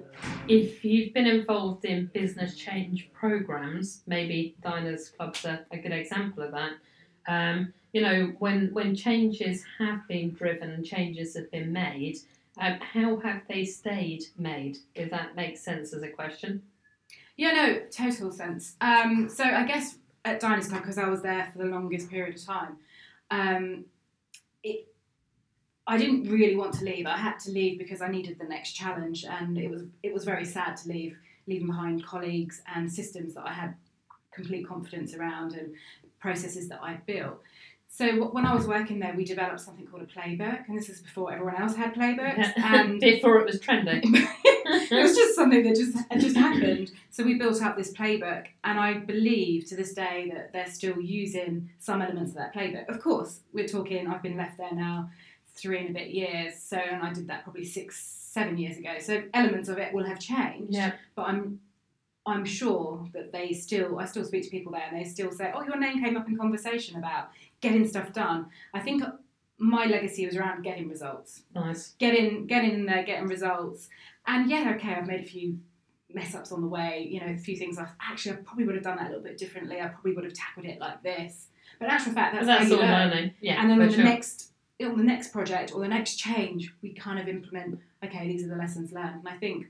if 0.48 0.84
you've 0.84 1.12
been 1.12 1.26
involved 1.26 1.84
in 1.84 2.10
business 2.14 2.54
change 2.56 3.10
programs, 3.12 4.02
maybe 4.06 4.54
Diners 4.62 5.10
Club's 5.10 5.44
a, 5.44 5.60
a 5.70 5.76
good 5.76 5.92
example 5.92 6.42
of 6.42 6.52
that. 6.52 6.72
Um, 7.28 7.72
you 7.92 8.00
know, 8.00 8.32
when 8.38 8.70
when 8.72 8.94
changes 8.94 9.64
have 9.78 10.06
been 10.08 10.30
driven 10.30 10.70
and 10.70 10.84
changes 10.84 11.36
have 11.36 11.50
been 11.50 11.72
made, 11.72 12.16
um, 12.58 12.78
how 12.80 13.18
have 13.18 13.42
they 13.48 13.64
stayed 13.64 14.24
made? 14.38 14.78
If 14.94 15.10
that 15.10 15.36
makes 15.36 15.60
sense 15.60 15.92
as 15.92 16.02
a 16.02 16.08
question. 16.08 16.62
Yeah, 17.36 17.52
no, 17.52 17.82
total 17.90 18.30
sense. 18.30 18.76
Um, 18.80 19.28
so 19.28 19.44
I 19.44 19.64
guess 19.64 19.96
at 20.24 20.40
Diners 20.40 20.68
Club, 20.68 20.82
because 20.82 20.98
I 20.98 21.08
was 21.08 21.22
there 21.22 21.50
for 21.52 21.58
the 21.58 21.70
longest 21.70 22.10
period 22.10 22.36
of 22.36 22.44
time, 22.44 22.76
um, 23.30 23.84
it, 24.62 24.86
I 25.86 25.98
didn't 25.98 26.28
really 26.30 26.56
want 26.56 26.74
to 26.74 26.84
leave. 26.84 27.06
I 27.06 27.16
had 27.16 27.38
to 27.40 27.50
leave 27.50 27.78
because 27.78 28.00
I 28.02 28.08
needed 28.08 28.38
the 28.38 28.46
next 28.46 28.72
challenge, 28.72 29.24
and 29.24 29.58
it 29.58 29.70
was 29.70 29.82
it 30.02 30.14
was 30.14 30.24
very 30.24 30.44
sad 30.44 30.76
to 30.78 30.88
leave, 30.88 31.16
leaving 31.46 31.66
behind 31.66 32.06
colleagues 32.06 32.62
and 32.74 32.90
systems 32.90 33.34
that 33.34 33.46
I 33.46 33.52
had 33.52 33.74
complete 34.32 34.66
confidence 34.66 35.14
around 35.14 35.54
and 35.54 35.74
processes 36.20 36.68
that 36.68 36.80
I'd 36.82 37.04
built. 37.04 37.40
So 37.88 38.28
when 38.28 38.46
I 38.46 38.54
was 38.54 38.66
working 38.66 39.00
there, 39.00 39.12
we 39.14 39.24
developed 39.24 39.60
something 39.60 39.86
called 39.86 40.02
a 40.02 40.06
playbook, 40.06 40.66
and 40.66 40.78
this 40.78 40.88
is 40.88 41.00
before 41.00 41.30
everyone 41.30 41.56
else 41.60 41.76
had 41.76 41.94
playbooks, 41.94 42.52
and 42.56 42.98
Before 43.00 43.38
it 43.40 43.44
was 43.44 43.60
trending. 43.60 44.00
it 44.04 45.02
was 45.02 45.14
just 45.14 45.34
something 45.34 45.62
that 45.64 45.76
just 45.76 45.98
just 46.18 46.36
happened. 46.36 46.92
So 47.10 47.24
we 47.24 47.34
built 47.34 47.60
up 47.60 47.76
this 47.76 47.92
playbook, 47.92 48.46
and 48.62 48.78
I 48.78 48.94
believe 48.94 49.66
to 49.66 49.76
this 49.76 49.92
day 49.92 50.30
that 50.32 50.52
they're 50.52 50.70
still 50.70 50.98
using 51.00 51.70
some 51.80 52.00
elements 52.00 52.30
of 52.30 52.36
that 52.38 52.54
playbook. 52.54 52.88
Of 52.88 53.02
course, 53.02 53.40
we're 53.52 53.68
talking. 53.68 54.06
I've 54.06 54.22
been 54.22 54.38
left 54.38 54.56
there 54.58 54.72
now 54.72 55.10
three 55.54 55.78
and 55.78 55.90
a 55.90 55.92
bit 55.92 56.08
years, 56.08 56.54
so 56.58 56.76
and 56.76 57.02
I 57.02 57.12
did 57.12 57.28
that 57.28 57.44
probably 57.44 57.64
six, 57.64 58.00
seven 58.00 58.58
years 58.58 58.78
ago. 58.78 58.94
So 59.00 59.22
elements 59.34 59.68
of 59.68 59.78
it 59.78 59.92
will 59.92 60.04
have 60.04 60.18
changed, 60.18 60.74
yeah. 60.74 60.92
but 61.14 61.22
I'm. 61.22 61.60
I'm 62.24 62.44
sure 62.44 63.04
that 63.14 63.32
they 63.32 63.52
still, 63.52 63.98
I 63.98 64.04
still 64.04 64.24
speak 64.24 64.44
to 64.44 64.48
people 64.48 64.70
there 64.70 64.84
and 64.88 64.96
they 64.96 65.02
still 65.02 65.32
say, 65.32 65.50
oh, 65.52 65.64
your 65.64 65.76
name 65.76 66.00
came 66.04 66.16
up 66.16 66.28
in 66.28 66.36
conversation 66.36 66.96
about 66.96 67.30
getting 67.60 67.84
stuff 67.84 68.12
done. 68.12 68.46
I 68.72 68.78
think 68.78 69.02
my 69.58 69.86
legacy 69.86 70.24
was 70.26 70.36
around 70.36 70.62
getting 70.62 70.88
results 70.88 71.42
Nice. 71.52 71.94
getting 71.98 72.46
getting 72.46 72.74
in 72.74 72.86
there, 72.86 73.02
getting 73.02 73.26
results. 73.26 73.88
And 74.24 74.48
yeah, 74.48 74.72
okay, 74.76 74.94
I've 74.94 75.08
made 75.08 75.18
a 75.18 75.24
few 75.24 75.58
mess 76.12 76.34
ups 76.36 76.52
on 76.52 76.60
the 76.60 76.68
way. 76.68 77.08
You 77.10 77.18
know, 77.18 77.32
a 77.32 77.36
few 77.38 77.56
things 77.56 77.76
I 77.76 77.88
actually 78.00 78.36
I 78.36 78.36
probably 78.36 78.66
would 78.66 78.76
have 78.76 78.84
done 78.84 78.98
that 78.98 79.06
a 79.06 79.08
little 79.08 79.24
bit 79.24 79.36
differently. 79.36 79.80
I 79.80 79.88
probably 79.88 80.12
would 80.14 80.24
have 80.24 80.34
tackled 80.34 80.66
it 80.66 80.78
like 80.78 81.02
this. 81.02 81.48
But 81.80 81.86
in 81.86 81.90
actual 81.90 82.12
fact, 82.12 82.34
that's, 82.34 82.46
That's, 82.46 82.64
how 82.64 82.68
you 82.68 82.76
all 82.76 82.82
learn. 82.82 83.10
learning. 83.10 83.34
Yeah. 83.40 83.60
and 83.60 83.68
then 83.68 83.82
on 83.82 83.88
the 83.88 83.94
sure. 83.94 84.04
next 84.04 84.51
on 84.80 84.96
the 84.96 85.04
next 85.04 85.32
project 85.32 85.72
or 85.74 85.80
the 85.80 85.88
next 85.88 86.16
change, 86.16 86.72
we 86.82 86.92
kind 86.92 87.18
of 87.18 87.28
implement. 87.28 87.78
Okay, 88.04 88.26
these 88.26 88.44
are 88.44 88.48
the 88.48 88.56
lessons 88.56 88.92
learned. 88.92 89.16
And 89.24 89.28
I 89.28 89.36
think 89.36 89.66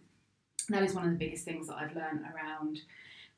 that 0.68 0.82
is 0.82 0.94
one 0.94 1.04
of 1.04 1.10
the 1.10 1.16
biggest 1.18 1.44
things 1.44 1.68
that 1.68 1.76
I've 1.76 1.94
learned 1.94 2.20
around 2.34 2.80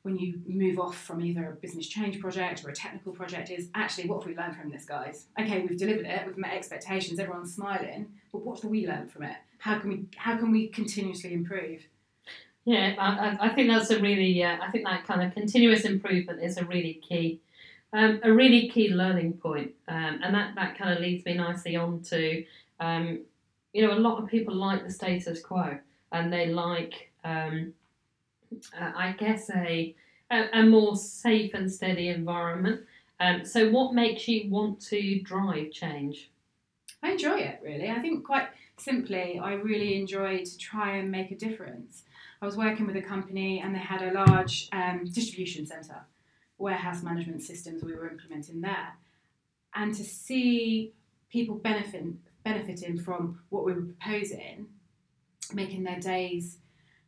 when 0.03 0.17
you 0.17 0.39
move 0.47 0.77
off 0.79 0.95
from 0.95 1.23
either 1.25 1.49
a 1.49 1.55
business 1.55 1.87
change 1.87 2.19
project 2.19 2.63
or 2.63 2.69
a 2.69 2.73
technical 2.75 3.11
project 3.11 3.49
is 3.49 3.69
actually 3.73 4.07
what 4.07 4.21
have 4.21 4.27
we 4.31 4.37
learned 4.37 4.55
from 4.55 4.69
this 4.69 4.85
guys 4.85 5.25
okay 5.39 5.61
we've 5.61 5.79
delivered 5.79 6.05
it 6.05 6.27
we've 6.27 6.37
met 6.37 6.53
expectations 6.53 7.17
everyone's 7.19 7.55
smiling 7.55 8.05
but 8.31 8.45
what 8.45 8.61
do 8.61 8.67
we 8.67 8.85
learn 8.85 9.07
from 9.07 9.23
it 9.23 9.35
how 9.57 9.79
can 9.79 9.89
we 9.89 10.05
how 10.15 10.37
can 10.37 10.51
we 10.51 10.67
continuously 10.67 11.33
improve 11.33 11.81
Yeah, 12.65 12.93
I, 12.99 13.29
I- 13.29 13.47
I 13.47 13.55
think 13.55 13.67
that's 13.67 13.89
a 13.89 13.99
really, 13.99 14.43
uh, 14.43 14.57
I 14.61 14.69
think 14.69 14.85
that 14.85 15.05
kind 15.07 15.23
of 15.23 15.33
continuous 15.33 15.85
improvement 15.85 16.39
is 16.43 16.57
a 16.57 16.65
really 16.65 17.01
key, 17.07 17.39
um, 17.95 18.19
a 18.23 18.31
really 18.31 18.69
key 18.69 18.89
learning 18.89 19.33
point. 19.33 19.71
Um, 19.87 20.19
and 20.21 20.35
that, 20.35 20.55
that 20.55 20.77
kind 20.77 20.93
of 20.93 20.99
leads 20.99 21.25
me 21.25 21.35
nicely 21.35 21.75
on 21.77 22.01
to, 22.03 22.43
um, 22.79 23.21
you 23.73 23.87
know, 23.87 23.93
a 23.93 23.99
lot 23.99 24.21
of 24.21 24.29
people 24.29 24.53
like 24.53 24.83
the 24.83 24.91
status 24.91 25.41
quo 25.41 25.77
and 26.11 26.31
they 26.31 26.47
like, 26.47 27.11
um, 27.23 27.73
uh, 28.79 28.91
I 28.95 29.15
guess, 29.17 29.49
a, 29.49 29.95
a, 30.29 30.59
a 30.59 30.63
more 30.63 30.97
safe 30.97 31.53
and 31.53 31.71
steady 31.71 32.09
environment. 32.09 32.81
Um, 33.19 33.45
so, 33.45 33.69
what 33.69 33.93
makes 33.93 34.27
you 34.27 34.49
want 34.49 34.81
to 34.87 35.21
drive 35.21 35.71
change? 35.71 36.29
I 37.01 37.11
enjoy 37.11 37.39
it 37.39 37.61
really. 37.63 37.89
I 37.89 37.99
think 37.99 38.25
quite 38.25 38.49
simply, 38.77 39.39
I 39.39 39.53
really 39.53 39.99
enjoy 39.99 40.43
to 40.43 40.57
try 40.57 40.97
and 40.97 41.09
make 41.09 41.31
a 41.31 41.35
difference. 41.35 42.03
I 42.41 42.45
was 42.45 42.57
working 42.57 42.85
with 42.87 42.97
a 42.97 43.01
company 43.01 43.61
and 43.61 43.73
they 43.73 43.79
had 43.79 44.01
a 44.01 44.11
large 44.11 44.67
um, 44.73 45.05
distribution 45.05 45.65
centre, 45.65 46.01
warehouse 46.57 47.03
management 47.03 47.41
systems 47.41 47.83
we 47.83 47.93
were 47.93 48.09
implementing 48.09 48.61
there. 48.61 48.95
And 49.73 49.93
to 49.95 50.03
see 50.03 50.93
people 51.29 51.55
benefit, 51.55 52.03
benefiting 52.43 52.97
from 52.97 53.39
what 53.49 53.65
we 53.65 53.73
were 53.73 53.81
proposing, 53.81 54.67
making 55.53 55.83
their 55.83 55.99
days 55.99 56.57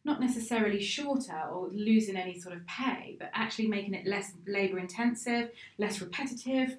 not 0.08 0.22
necessarily 0.22 0.82
shorter 0.82 1.42
or 1.52 1.68
losing 1.74 2.16
any 2.16 2.40
sort 2.40 2.56
of 2.56 2.66
pay, 2.66 3.18
but 3.20 3.30
actually 3.34 3.68
making 3.68 3.94
it 3.94 4.08
less 4.08 4.32
labour 4.48 4.80
intensive, 4.80 5.50
less 5.78 6.00
repetitive, 6.00 6.78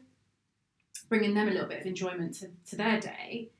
bringing 1.10 1.34
them 1.34 1.48
a 1.48 1.50
little 1.50 1.68
bit 1.68 1.80
of 1.80 1.86
enjoyment 1.86 2.34
to, 2.34 2.48
to 2.70 2.76
their 2.76 2.98
day, 2.98 3.50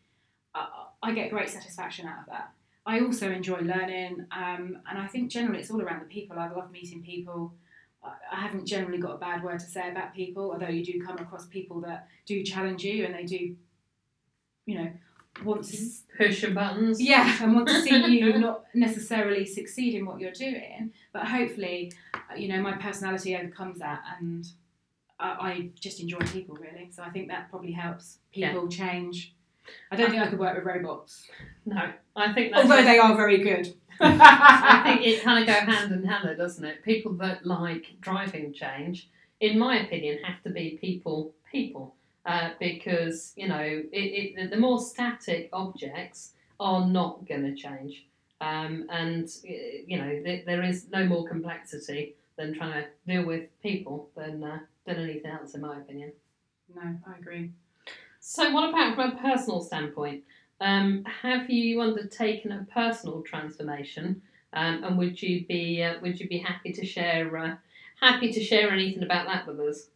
uh, 0.55 0.67
I 1.03 1.13
get 1.13 1.31
great 1.31 1.51
satisfaction 1.51 2.07
out 2.07 2.21
of 2.21 2.27
that. 2.27 2.51
I 2.87 3.01
also 3.01 3.31
enjoy 3.31 3.61
learning, 3.61 4.27
um, 4.33 4.79
and 4.89 4.99
I 4.99 5.07
think 5.07 5.31
generally 5.31 5.61
it's 5.61 5.71
all 5.71 5.83
around 5.83 6.01
the 6.01 6.07
people. 6.07 6.39
I 6.39 6.49
love 6.49 6.71
meeting 6.71 7.03
people. 7.03 7.53
I 8.33 8.41
haven't 8.41 8.67
generally 8.67 8.99
got 8.99 9.15
a 9.15 9.19
bad 9.19 9.43
word 9.43 9.61
to 9.61 9.67
say 9.67 9.91
about 9.91 10.15
people, 10.15 10.51
although 10.53 10.69
you 10.69 10.85
do 10.85 11.01
come 11.05 11.19
across 11.19 11.47
people 11.47 11.81
that 11.83 12.09
do 12.27 12.43
challenge 12.43 12.85
you 12.85 13.05
and 13.05 13.15
they 13.15 13.25
do, 13.25 13.57
you 14.67 14.79
know, 14.79 14.91
want 15.45 15.65
to 15.65 15.77
Push 16.17 16.43
your 16.43 16.53
buttons? 16.53 17.01
yeah, 17.01 17.37
and 17.43 17.55
want 17.55 17.69
to 17.69 17.81
see 17.81 18.19
you 18.19 18.39
not 18.39 18.65
necessarily 18.75 19.45
succeed 19.45 19.95
in 19.95 20.07
what 20.07 20.21
you're 20.21 20.33
doing, 20.33 20.93
but 21.13 21.27
hopefully, 21.27 21.93
you 22.37 22.49
know, 22.49 22.61
my 22.61 22.73
personality 22.73 23.37
overcomes 23.37 23.79
that, 23.79 24.03
and 24.19 24.47
I, 25.21 25.29
I 25.29 25.71
just 25.79 26.01
enjoy 26.01 26.19
people 26.19 26.57
really. 26.57 26.91
So 26.91 27.03
I 27.03 27.11
think 27.11 27.29
that 27.29 27.51
probably 27.51 27.73
helps 27.73 28.19
people 28.33 28.69
change. 28.69 29.35
I 29.91 29.97
don't 29.97 30.11
think 30.11 30.23
I 30.23 30.29
could 30.29 30.39
work 30.39 30.57
with 30.57 30.65
robots, 30.65 31.29
No, 31.67 31.93
I 32.17 32.33
think 32.33 32.53
that's 32.53 32.63
although 32.63 32.83
they 32.83 32.99
are 32.99 33.15
very 33.15 33.39
good. 33.39 33.75
I 34.01 34.83
think 34.85 35.07
it 35.07 35.23
kind 35.23 35.41
of 35.41 35.47
go 35.47 35.73
hand 35.73 35.93
in 35.93 36.05
hand, 36.05 36.29
though, 36.29 36.35
doesn't 36.35 36.65
it? 36.65 36.85
People 36.85 37.13
that 37.15 37.47
like 37.47 37.97
driving 38.01 38.53
change, 38.53 39.09
in 39.41 39.59
my 39.59 39.81
opinion, 39.81 40.19
have 40.25 40.43
to 40.43 40.51
be 40.51 40.79
people 40.81 41.33
people 41.51 41.95
uh, 42.27 42.51
because 42.61 43.33
you 43.37 43.49
know 43.49 43.59
it, 43.59 43.89
it, 43.93 44.51
the 44.51 44.57
more 44.57 44.81
static 44.81 45.49
objects 45.53 46.33
are 46.61 46.87
not 46.87 47.27
going 47.27 47.43
to 47.43 47.55
change, 47.55 48.07
um, 48.41 48.87
and 48.91 49.29
you 49.43 49.99
know 49.99 50.23
th- 50.23 50.45
there 50.45 50.63
is 50.63 50.89
no 50.91 51.05
more 51.05 51.27
complexity 51.27 52.17
than 52.37 52.55
trying 52.55 52.85
to 52.85 52.89
deal 53.07 53.25
with 53.25 53.49
people 53.63 54.11
than 54.17 54.45
uh, 54.45 54.59
than 54.87 54.97
anything 54.97 55.31
else, 55.31 55.55
in 55.55 55.61
my 55.61 55.79
opinion. 55.79 56.13
no, 56.75 56.83
I 57.07 57.19
agree. 57.19 57.53
So, 58.21 58.53
what 58.53 58.69
about 58.69 58.95
from 58.95 59.13
a 59.13 59.17
personal 59.17 59.63
standpoint? 59.63 60.25
Um, 60.61 61.05
have 61.05 61.49
you 61.51 61.81
undertaken 61.81 62.53
a 62.53 62.67
personal 62.73 63.23
transformation, 63.23 64.23
um, 64.53 64.83
and 64.83 64.99
would 64.99 65.21
you 65.23 65.47
be 65.47 65.83
uh, 65.83 66.01
would 66.03 66.19
you 66.19 66.29
be 66.29 66.39
happy 66.39 66.73
to 66.73 66.85
share 66.85 67.37
uh, 67.37 67.57
happy 68.01 68.33
to 68.33 68.43
share 68.43 68.71
anything 68.71 69.03
about 69.05 69.27
that 69.27 69.47
with 69.47 69.61
us? 69.61 69.89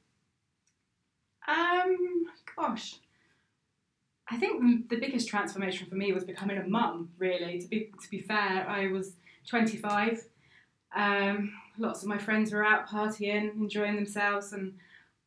Um, 1.49 2.27
gosh, 2.57 2.97
I 4.29 4.37
think 4.37 4.89
the 4.89 5.01
biggest 5.01 5.29
transformation 5.29 5.89
for 5.89 5.97
me 5.97 6.13
was 6.13 6.25
becoming 6.25 6.59
a 6.59 6.69
mum. 6.69 7.11
Really, 7.19 7.61
to 7.61 7.67
be 7.67 7.91
to 8.01 8.11
be 8.11 8.21
fair, 8.21 8.67
I 8.69 8.87
was 8.87 9.15
25. 9.49 10.25
Um, 10.95 11.53
lots 11.79 12.03
of 12.03 12.09
my 12.09 12.19
friends 12.19 12.53
were 12.53 12.65
out 12.65 12.89
partying, 12.89 13.55
enjoying 13.57 13.97
themselves, 13.97 14.53
and 14.53 14.75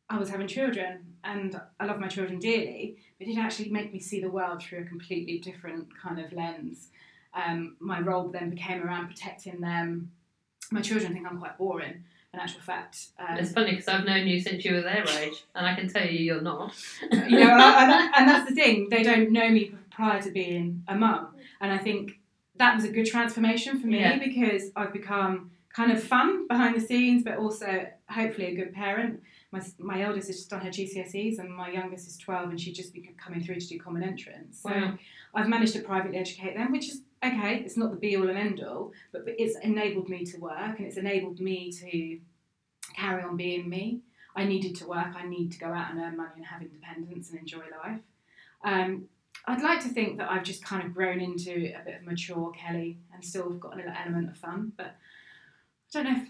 I 0.09 0.17
was 0.17 0.29
having 0.29 0.47
children. 0.47 1.15
And 1.23 1.59
I 1.79 1.85
love 1.85 1.99
my 1.99 2.07
children 2.07 2.37
dearly, 2.37 2.97
but 3.17 3.27
it 3.27 3.37
actually 3.39 3.69
made 3.69 3.91
me 3.91 3.99
see 3.99 4.21
the 4.21 4.29
world 4.29 4.61
through 4.61 4.81
a 4.81 4.85
completely 4.85 5.39
different 5.39 5.87
kind 5.99 6.19
of 6.19 6.31
lens. 6.31 6.89
Um, 7.33 7.75
my 7.79 7.99
role 7.99 8.29
then 8.29 8.51
became 8.51 8.83
around 8.83 9.07
protecting 9.07 9.59
them. 9.59 10.11
My 10.71 10.81
children 10.81 11.13
think 11.13 11.25
I'm 11.27 11.39
quite 11.39 11.57
boring. 11.57 12.03
In 12.31 12.39
actual 12.39 12.61
fact, 12.61 13.07
um, 13.17 13.37
It's 13.37 13.53
funny 13.53 13.71
because 13.71 13.87
I've 13.87 14.05
known 14.05 14.27
you 14.27 14.39
since 14.39 14.63
you 14.65 14.73
were 14.75 14.81
their 14.81 15.03
age, 15.19 15.45
and 15.55 15.65
I 15.65 15.73
can 15.73 15.87
tell 15.89 16.05
you 16.05 16.19
you're 16.19 16.41
not. 16.41 16.75
you 17.11 17.39
know, 17.39 17.49
and, 17.49 18.11
and 18.15 18.29
that's 18.29 18.47
the 18.49 18.53
thing. 18.53 18.89
They 18.89 19.01
don't 19.03 19.31
know 19.31 19.49
me 19.49 19.73
prior 19.89 20.21
to 20.21 20.29
being 20.31 20.83
a 20.87 20.95
mum, 20.95 21.29
and 21.61 21.71
I 21.71 21.77
think 21.77 22.19
that 22.57 22.75
was 22.75 22.83
a 22.83 22.89
good 22.89 23.05
transformation 23.05 23.79
for 23.79 23.87
me 23.87 23.99
Yeah. 23.99 24.19
because 24.19 24.69
I've 24.75 24.93
become 24.93 25.51
kind 25.73 25.91
of 25.91 26.03
fun 26.03 26.47
behind 26.47 26.75
the 26.75 26.81
scenes, 26.81 27.23
but 27.23 27.37
also 27.37 27.87
hopefully 28.09 28.47
a 28.47 28.55
good 28.55 28.73
parent. 28.73 29.21
My, 29.51 29.61
my 29.79 30.01
eldest 30.03 30.27
has 30.27 30.37
just 30.37 30.49
done 30.49 30.61
her 30.61 30.69
GCSEs, 30.69 31.39
and 31.39 31.49
my 31.49 31.69
youngest 31.71 32.07
is 32.07 32.17
twelve, 32.17 32.49
and 32.49 32.59
she's 32.59 32.75
just 32.75 32.93
been 32.93 33.07
coming 33.17 33.43
through 33.43 33.59
to 33.59 33.67
do 33.67 33.79
common 33.79 34.03
entrance. 34.03 34.61
So 34.61 34.69
Wow. 34.69 34.97
I've 35.33 35.47
managed 35.47 35.73
to 35.73 35.81
privately 35.81 36.17
educate 36.17 36.55
them, 36.55 36.71
which 36.71 36.89
is 36.89 37.01
okay. 37.23 37.55
It's 37.65 37.77
not 37.77 37.91
the 37.91 37.97
be 37.97 38.15
all 38.17 38.29
and 38.29 38.37
end 38.37 38.61
all, 38.63 38.91
but 39.11 39.25
but 39.25 39.35
it's 39.37 39.57
enabled 39.59 40.09
me 40.09 40.25
to 40.25 40.37
work, 40.37 40.77
and 40.77 40.87
it's 40.87 40.97
enabled 40.97 41.39
me 41.39 41.71
to 41.71 42.19
carry 42.95 43.23
on 43.23 43.35
being 43.37 43.69
me. 43.69 44.01
I 44.35 44.43
needed 44.43 44.75
to 44.77 44.87
work. 44.87 45.15
I 45.15 45.25
need 45.25 45.51
to 45.53 45.59
go 45.59 45.67
out 45.67 45.91
and 45.91 45.99
earn 45.99 46.17
money 46.17 46.31
and 46.35 46.45
have 46.45 46.61
independence 46.61 47.29
and 47.29 47.39
enjoy 47.39 47.63
life. 47.83 48.01
Um, 48.63 49.05
I'd 49.47 49.61
like 49.61 49.79
to 49.81 49.89
think 49.89 50.17
that 50.17 50.29
I've 50.31 50.43
just 50.43 50.63
kind 50.65 50.83
of 50.83 50.93
grown 50.93 51.19
into 51.21 51.51
a 51.51 51.83
bit 51.85 51.95
of 51.95 52.01
a 52.01 52.05
mature 52.05 52.51
Kelly 52.51 52.97
and 53.13 53.23
still 53.23 53.51
got 53.51 53.73
a 53.73 53.75
little 53.77 53.93
element 53.97 54.29
of 54.29 54.37
fun, 54.37 54.73
but 54.75 54.87
I 54.87 54.93
don't 55.91 56.03
know 56.05 56.21
if, 56.21 56.27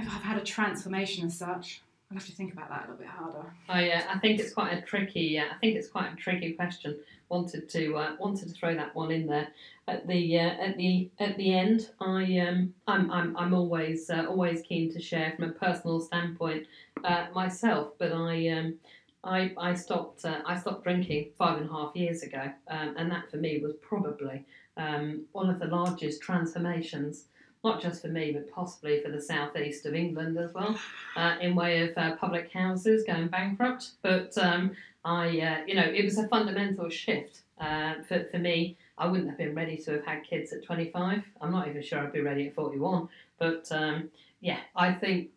if 0.00 0.14
I've 0.14 0.22
had 0.22 0.38
a 0.38 0.44
transformation 0.44 1.26
as 1.26 1.38
such. 1.38 1.82
I'll 2.10 2.18
have 2.18 2.26
to 2.26 2.32
think 2.32 2.52
about 2.52 2.68
that 2.70 2.80
a 2.80 2.90
little 2.90 2.96
bit 2.96 3.06
harder. 3.06 3.52
I, 3.68 3.90
uh, 3.90 4.02
I 4.14 4.18
think 4.18 4.40
it's 4.40 4.52
quite 4.52 4.72
a 4.72 4.82
tricky. 4.82 5.38
Uh, 5.38 5.44
I 5.44 5.58
think 5.60 5.76
it's 5.76 5.88
quite 5.88 6.12
a 6.12 6.16
tricky 6.16 6.52
question. 6.54 6.98
Wanted 7.28 7.68
to 7.68 7.96
uh, 7.96 8.16
wanted 8.18 8.48
to 8.48 8.54
throw 8.54 8.74
that 8.74 8.96
one 8.96 9.12
in 9.12 9.28
there 9.28 9.46
at 9.86 10.08
the 10.08 10.36
uh, 10.36 10.50
at 10.66 10.76
the 10.76 11.08
at 11.20 11.36
the 11.36 11.54
end. 11.54 11.90
I 12.00 12.40
um 12.40 12.74
I'm 12.88 13.08
I'm, 13.12 13.36
I'm 13.36 13.54
always 13.54 14.10
uh, 14.10 14.26
always 14.28 14.62
keen 14.62 14.92
to 14.92 15.00
share 15.00 15.34
from 15.36 15.44
a 15.44 15.52
personal 15.52 16.00
standpoint 16.00 16.66
uh, 17.04 17.26
myself. 17.32 17.92
But 18.00 18.10
I 18.10 18.48
um 18.48 18.74
I 19.22 19.52
I 19.56 19.74
stopped 19.74 20.24
I 20.24 20.58
stopped 20.58 20.82
drinking 20.82 21.28
five 21.38 21.58
and 21.58 21.70
a 21.70 21.72
half 21.72 21.94
years 21.94 22.24
ago, 22.24 22.50
um, 22.66 22.94
and 22.98 23.08
that 23.12 23.30
for 23.30 23.36
me 23.36 23.60
was 23.62 23.74
probably 23.80 24.44
um, 24.76 25.26
one 25.30 25.48
of 25.48 25.60
the 25.60 25.66
largest 25.66 26.20
transformations. 26.20 27.26
Not 27.62 27.82
just 27.82 28.00
for 28.00 28.08
me, 28.08 28.32
but 28.32 28.50
possibly 28.50 29.00
for 29.02 29.10
the 29.10 29.20
southeast 29.20 29.84
of 29.84 29.94
England 29.94 30.38
as 30.38 30.54
well 30.54 30.78
uh, 31.16 31.36
in 31.40 31.54
way 31.54 31.82
of 31.86 31.96
uh, 31.96 32.16
public 32.16 32.50
houses 32.52 33.04
going 33.04 33.28
bankrupt. 33.28 33.90
But 34.02 34.36
um, 34.38 34.72
I, 35.04 35.26
uh, 35.40 35.66
you 35.66 35.74
know, 35.74 35.84
it 35.84 36.04
was 36.04 36.16
a 36.16 36.26
fundamental 36.28 36.88
shift 36.88 37.40
uh, 37.58 37.96
for, 38.08 38.24
for 38.30 38.38
me. 38.38 38.78
I 38.96 39.06
wouldn't 39.06 39.28
have 39.28 39.38
been 39.38 39.54
ready 39.54 39.76
to 39.78 39.92
have 39.92 40.04
had 40.04 40.24
kids 40.24 40.52
at 40.52 40.64
25. 40.64 41.22
I'm 41.40 41.52
not 41.52 41.68
even 41.68 41.82
sure 41.82 41.98
I'd 41.98 42.12
be 42.12 42.20
ready 42.20 42.46
at 42.48 42.54
41. 42.54 43.08
But 43.38 43.70
um, 43.72 44.10
yeah, 44.40 44.60
I 44.74 44.92
think 44.92 45.30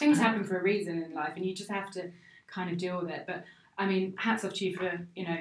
things 0.00 0.18
happen 0.18 0.42
for 0.44 0.58
a 0.58 0.62
reason 0.62 1.02
in 1.02 1.14
life 1.14 1.32
and 1.36 1.44
you 1.44 1.54
just 1.54 1.70
have 1.70 1.90
to 1.90 2.10
kind 2.46 2.70
of 2.70 2.78
deal 2.78 3.00
with 3.00 3.10
it 3.10 3.24
but 3.26 3.44
i 3.78 3.86
mean 3.86 4.14
hats 4.16 4.44
off 4.44 4.54
to 4.54 4.64
you 4.64 4.74
for 4.74 4.98
you 5.14 5.24
know 5.24 5.36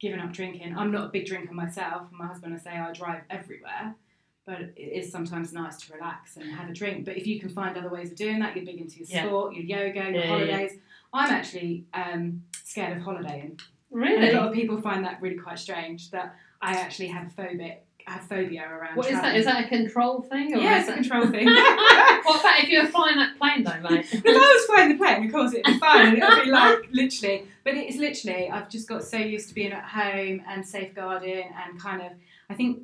giving 0.00 0.20
up 0.20 0.32
drinking 0.32 0.72
i'm 0.78 0.92
not 0.92 1.06
a 1.06 1.08
big 1.08 1.26
drinker 1.26 1.52
myself 1.52 2.02
my 2.12 2.26
husband 2.26 2.52
will 2.52 2.60
say 2.60 2.70
i 2.70 2.92
drive 2.92 3.22
everywhere 3.28 3.94
but 4.48 4.60
it 4.60 4.90
is 5.00 5.12
sometimes 5.12 5.52
nice 5.52 5.76
to 5.82 5.92
relax 5.92 6.36
and 6.38 6.50
have 6.58 6.68
a 6.70 6.72
drink 6.72 7.04
but 7.04 7.16
if 7.20 7.26
you 7.26 7.38
can 7.38 7.50
find 7.50 7.76
other 7.76 7.90
ways 7.90 8.10
of 8.10 8.16
doing 8.16 8.38
that 8.40 8.56
you're 8.56 8.64
big 8.64 8.80
into 8.80 8.96
your 9.00 9.06
Yeah. 9.10 9.26
sport 9.26 9.54
your 9.54 9.64
yoga 9.64 10.00
your 10.04 10.10
Yeah, 10.10 10.10
yeah, 10.12 10.22
yeah. 10.22 10.28
holidays 10.28 10.72
i'm 11.12 11.30
actually 11.30 11.84
um, 11.94 12.42
scared 12.64 12.96
of 12.96 13.02
holidaying 13.04 13.60
and 13.92 14.24
a 14.24 14.32
lot 14.38 14.48
of 14.48 14.54
people 14.54 14.80
find 14.80 15.04
that 15.04 15.20
really 15.22 15.36
quite 15.36 15.58
strange 15.58 16.10
that 16.12 16.34
i 16.62 16.72
actually 16.84 17.08
have 17.08 17.26
a 17.26 17.40
phobic 17.42 17.76
have 18.06 18.22
phobia 18.22 18.62
around 18.66 18.96
what 18.96 19.06
is 19.06 19.20
that? 19.20 19.36
Is 19.36 19.44
that 19.44 19.66
a 19.66 19.68
control 19.68 20.22
thing? 20.22 20.54
Or 20.54 20.58
yeah 20.60 20.80
it's 20.80 20.88
a 20.88 20.94
control 20.94 21.26
thing 21.34 21.44
what 22.26 22.40
about 22.40 22.58
if 22.62 22.68
you 22.70 22.80
were 22.82 22.88
flying 22.88 23.16
that 23.16 23.36
plane 23.38 23.62
though, 23.64 23.80
mate? 23.86 24.06
if 24.12 24.24
I 24.24 24.30
was 24.32 24.64
flying 24.64 24.88
the 24.88 24.96
plane, 24.96 25.26
of 25.26 25.30
course 25.32 25.52
it'd 25.52 25.64
be 25.66 25.78
fine. 25.78 26.16
It'd 26.16 26.44
be 26.44 26.50
like 26.50 26.78
literally, 26.90 27.44
but 27.64 27.74
it's 27.74 27.98
literally. 27.98 28.48
I've 28.50 28.70
just 28.70 28.88
got 28.88 29.04
so 29.04 29.18
used 29.18 29.48
to 29.50 29.54
being 29.54 29.72
at 29.72 29.84
home 29.84 30.40
and 30.48 30.66
safeguarding 30.66 31.50
and 31.64 31.78
kind 31.78 32.00
of. 32.00 32.12
I 32.48 32.54
think 32.54 32.80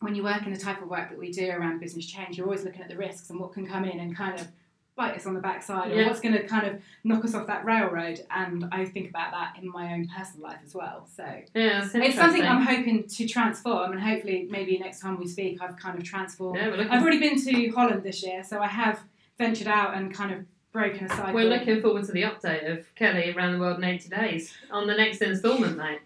when 0.00 0.14
you 0.14 0.22
work 0.22 0.44
in 0.46 0.52
the 0.52 0.58
type 0.58 0.82
of 0.82 0.88
work 0.88 1.08
that 1.10 1.18
we 1.18 1.30
do 1.30 1.50
around 1.50 1.80
business 1.80 2.06
change, 2.06 2.36
you're 2.36 2.46
always 2.46 2.64
looking 2.64 2.82
at 2.82 2.88
the 2.88 2.96
risks 2.96 3.30
and 3.30 3.40
what 3.40 3.52
can 3.52 3.66
come 3.66 3.84
in 3.84 4.00
and 4.00 4.16
kind 4.16 4.38
of 4.38 4.48
bite 4.96 5.16
us 5.16 5.26
on 5.26 5.34
the 5.34 5.40
backside 5.40 5.90
or 5.90 6.06
what's 6.06 6.20
going 6.20 6.34
to 6.34 6.46
kind 6.46 6.66
of 6.66 6.80
knock 7.02 7.24
us 7.24 7.34
off 7.34 7.46
that 7.48 7.64
railroad. 7.64 8.20
And 8.30 8.66
I 8.70 8.84
think 8.84 9.08
about 9.10 9.32
that 9.32 9.56
in 9.60 9.68
my 9.68 9.92
own 9.92 10.08
personal 10.08 10.46
life 10.46 10.60
as 10.64 10.74
well. 10.74 11.08
So 11.16 11.24
Yeah, 11.54 11.88
it's, 11.92 12.16
something. 12.16 12.42
I'm 12.42 12.62
hoping 12.62 13.06
to 13.08 13.26
transform, 13.26 13.92
and 13.92 14.00
hopefully 14.00 14.46
maybe 14.50 14.78
next 14.78 15.00
time 15.00 15.18
we 15.18 15.26
speak, 15.26 15.60
I've 15.60 15.76
kind 15.76 15.98
of 15.98 16.04
transformed. 16.04 16.58
Yeah, 16.58 16.86
I've 16.90 17.02
already 17.02 17.18
been 17.18 17.40
to 17.42 17.68
Holland 17.70 18.02
this 18.02 18.22
year, 18.22 18.44
so 18.44 18.60
I 18.60 18.68
have 18.68 19.00
ventured 19.36 19.66
out 19.68 19.96
and 19.96 20.14
kind 20.14 20.32
of 20.32 20.44
broken 20.72 21.06
a 21.06 21.08
cycle. 21.08 21.34
we're 21.34 21.44
looking 21.44 21.80
forward 21.80 22.04
to 22.04 22.12
the 22.12 22.22
update 22.22 22.70
of 22.70 22.92
Kelly 22.96 23.32
around 23.32 23.52
the 23.52 23.58
world 23.58 23.78
in 23.78 23.84
80 23.84 24.08
days 24.08 24.52
on 24.70 24.86
the 24.86 24.94
next 24.94 25.22
instalment, 25.22 25.76
mate. 25.76 26.00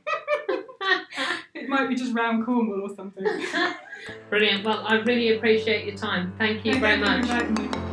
It 1.69 1.73
might 1.73 1.87
be 1.87 1.97
just 1.97 2.15
round 2.15 2.47
Cornwall 2.47 2.91
or 2.91 2.95
something. 2.95 3.27
Brilliant. 4.31 4.65
Well, 4.65 4.83
I 4.87 4.95
really 5.01 5.37
appreciate 5.37 5.85
your 5.85 5.97
time. 5.97 6.33
Thank 6.39 6.65
you 6.65 6.81
very 6.81 6.99
Thank 6.99 7.27
much. 7.27 7.29
for 7.29 7.45
inviting 7.45 7.83
me. 7.83 7.88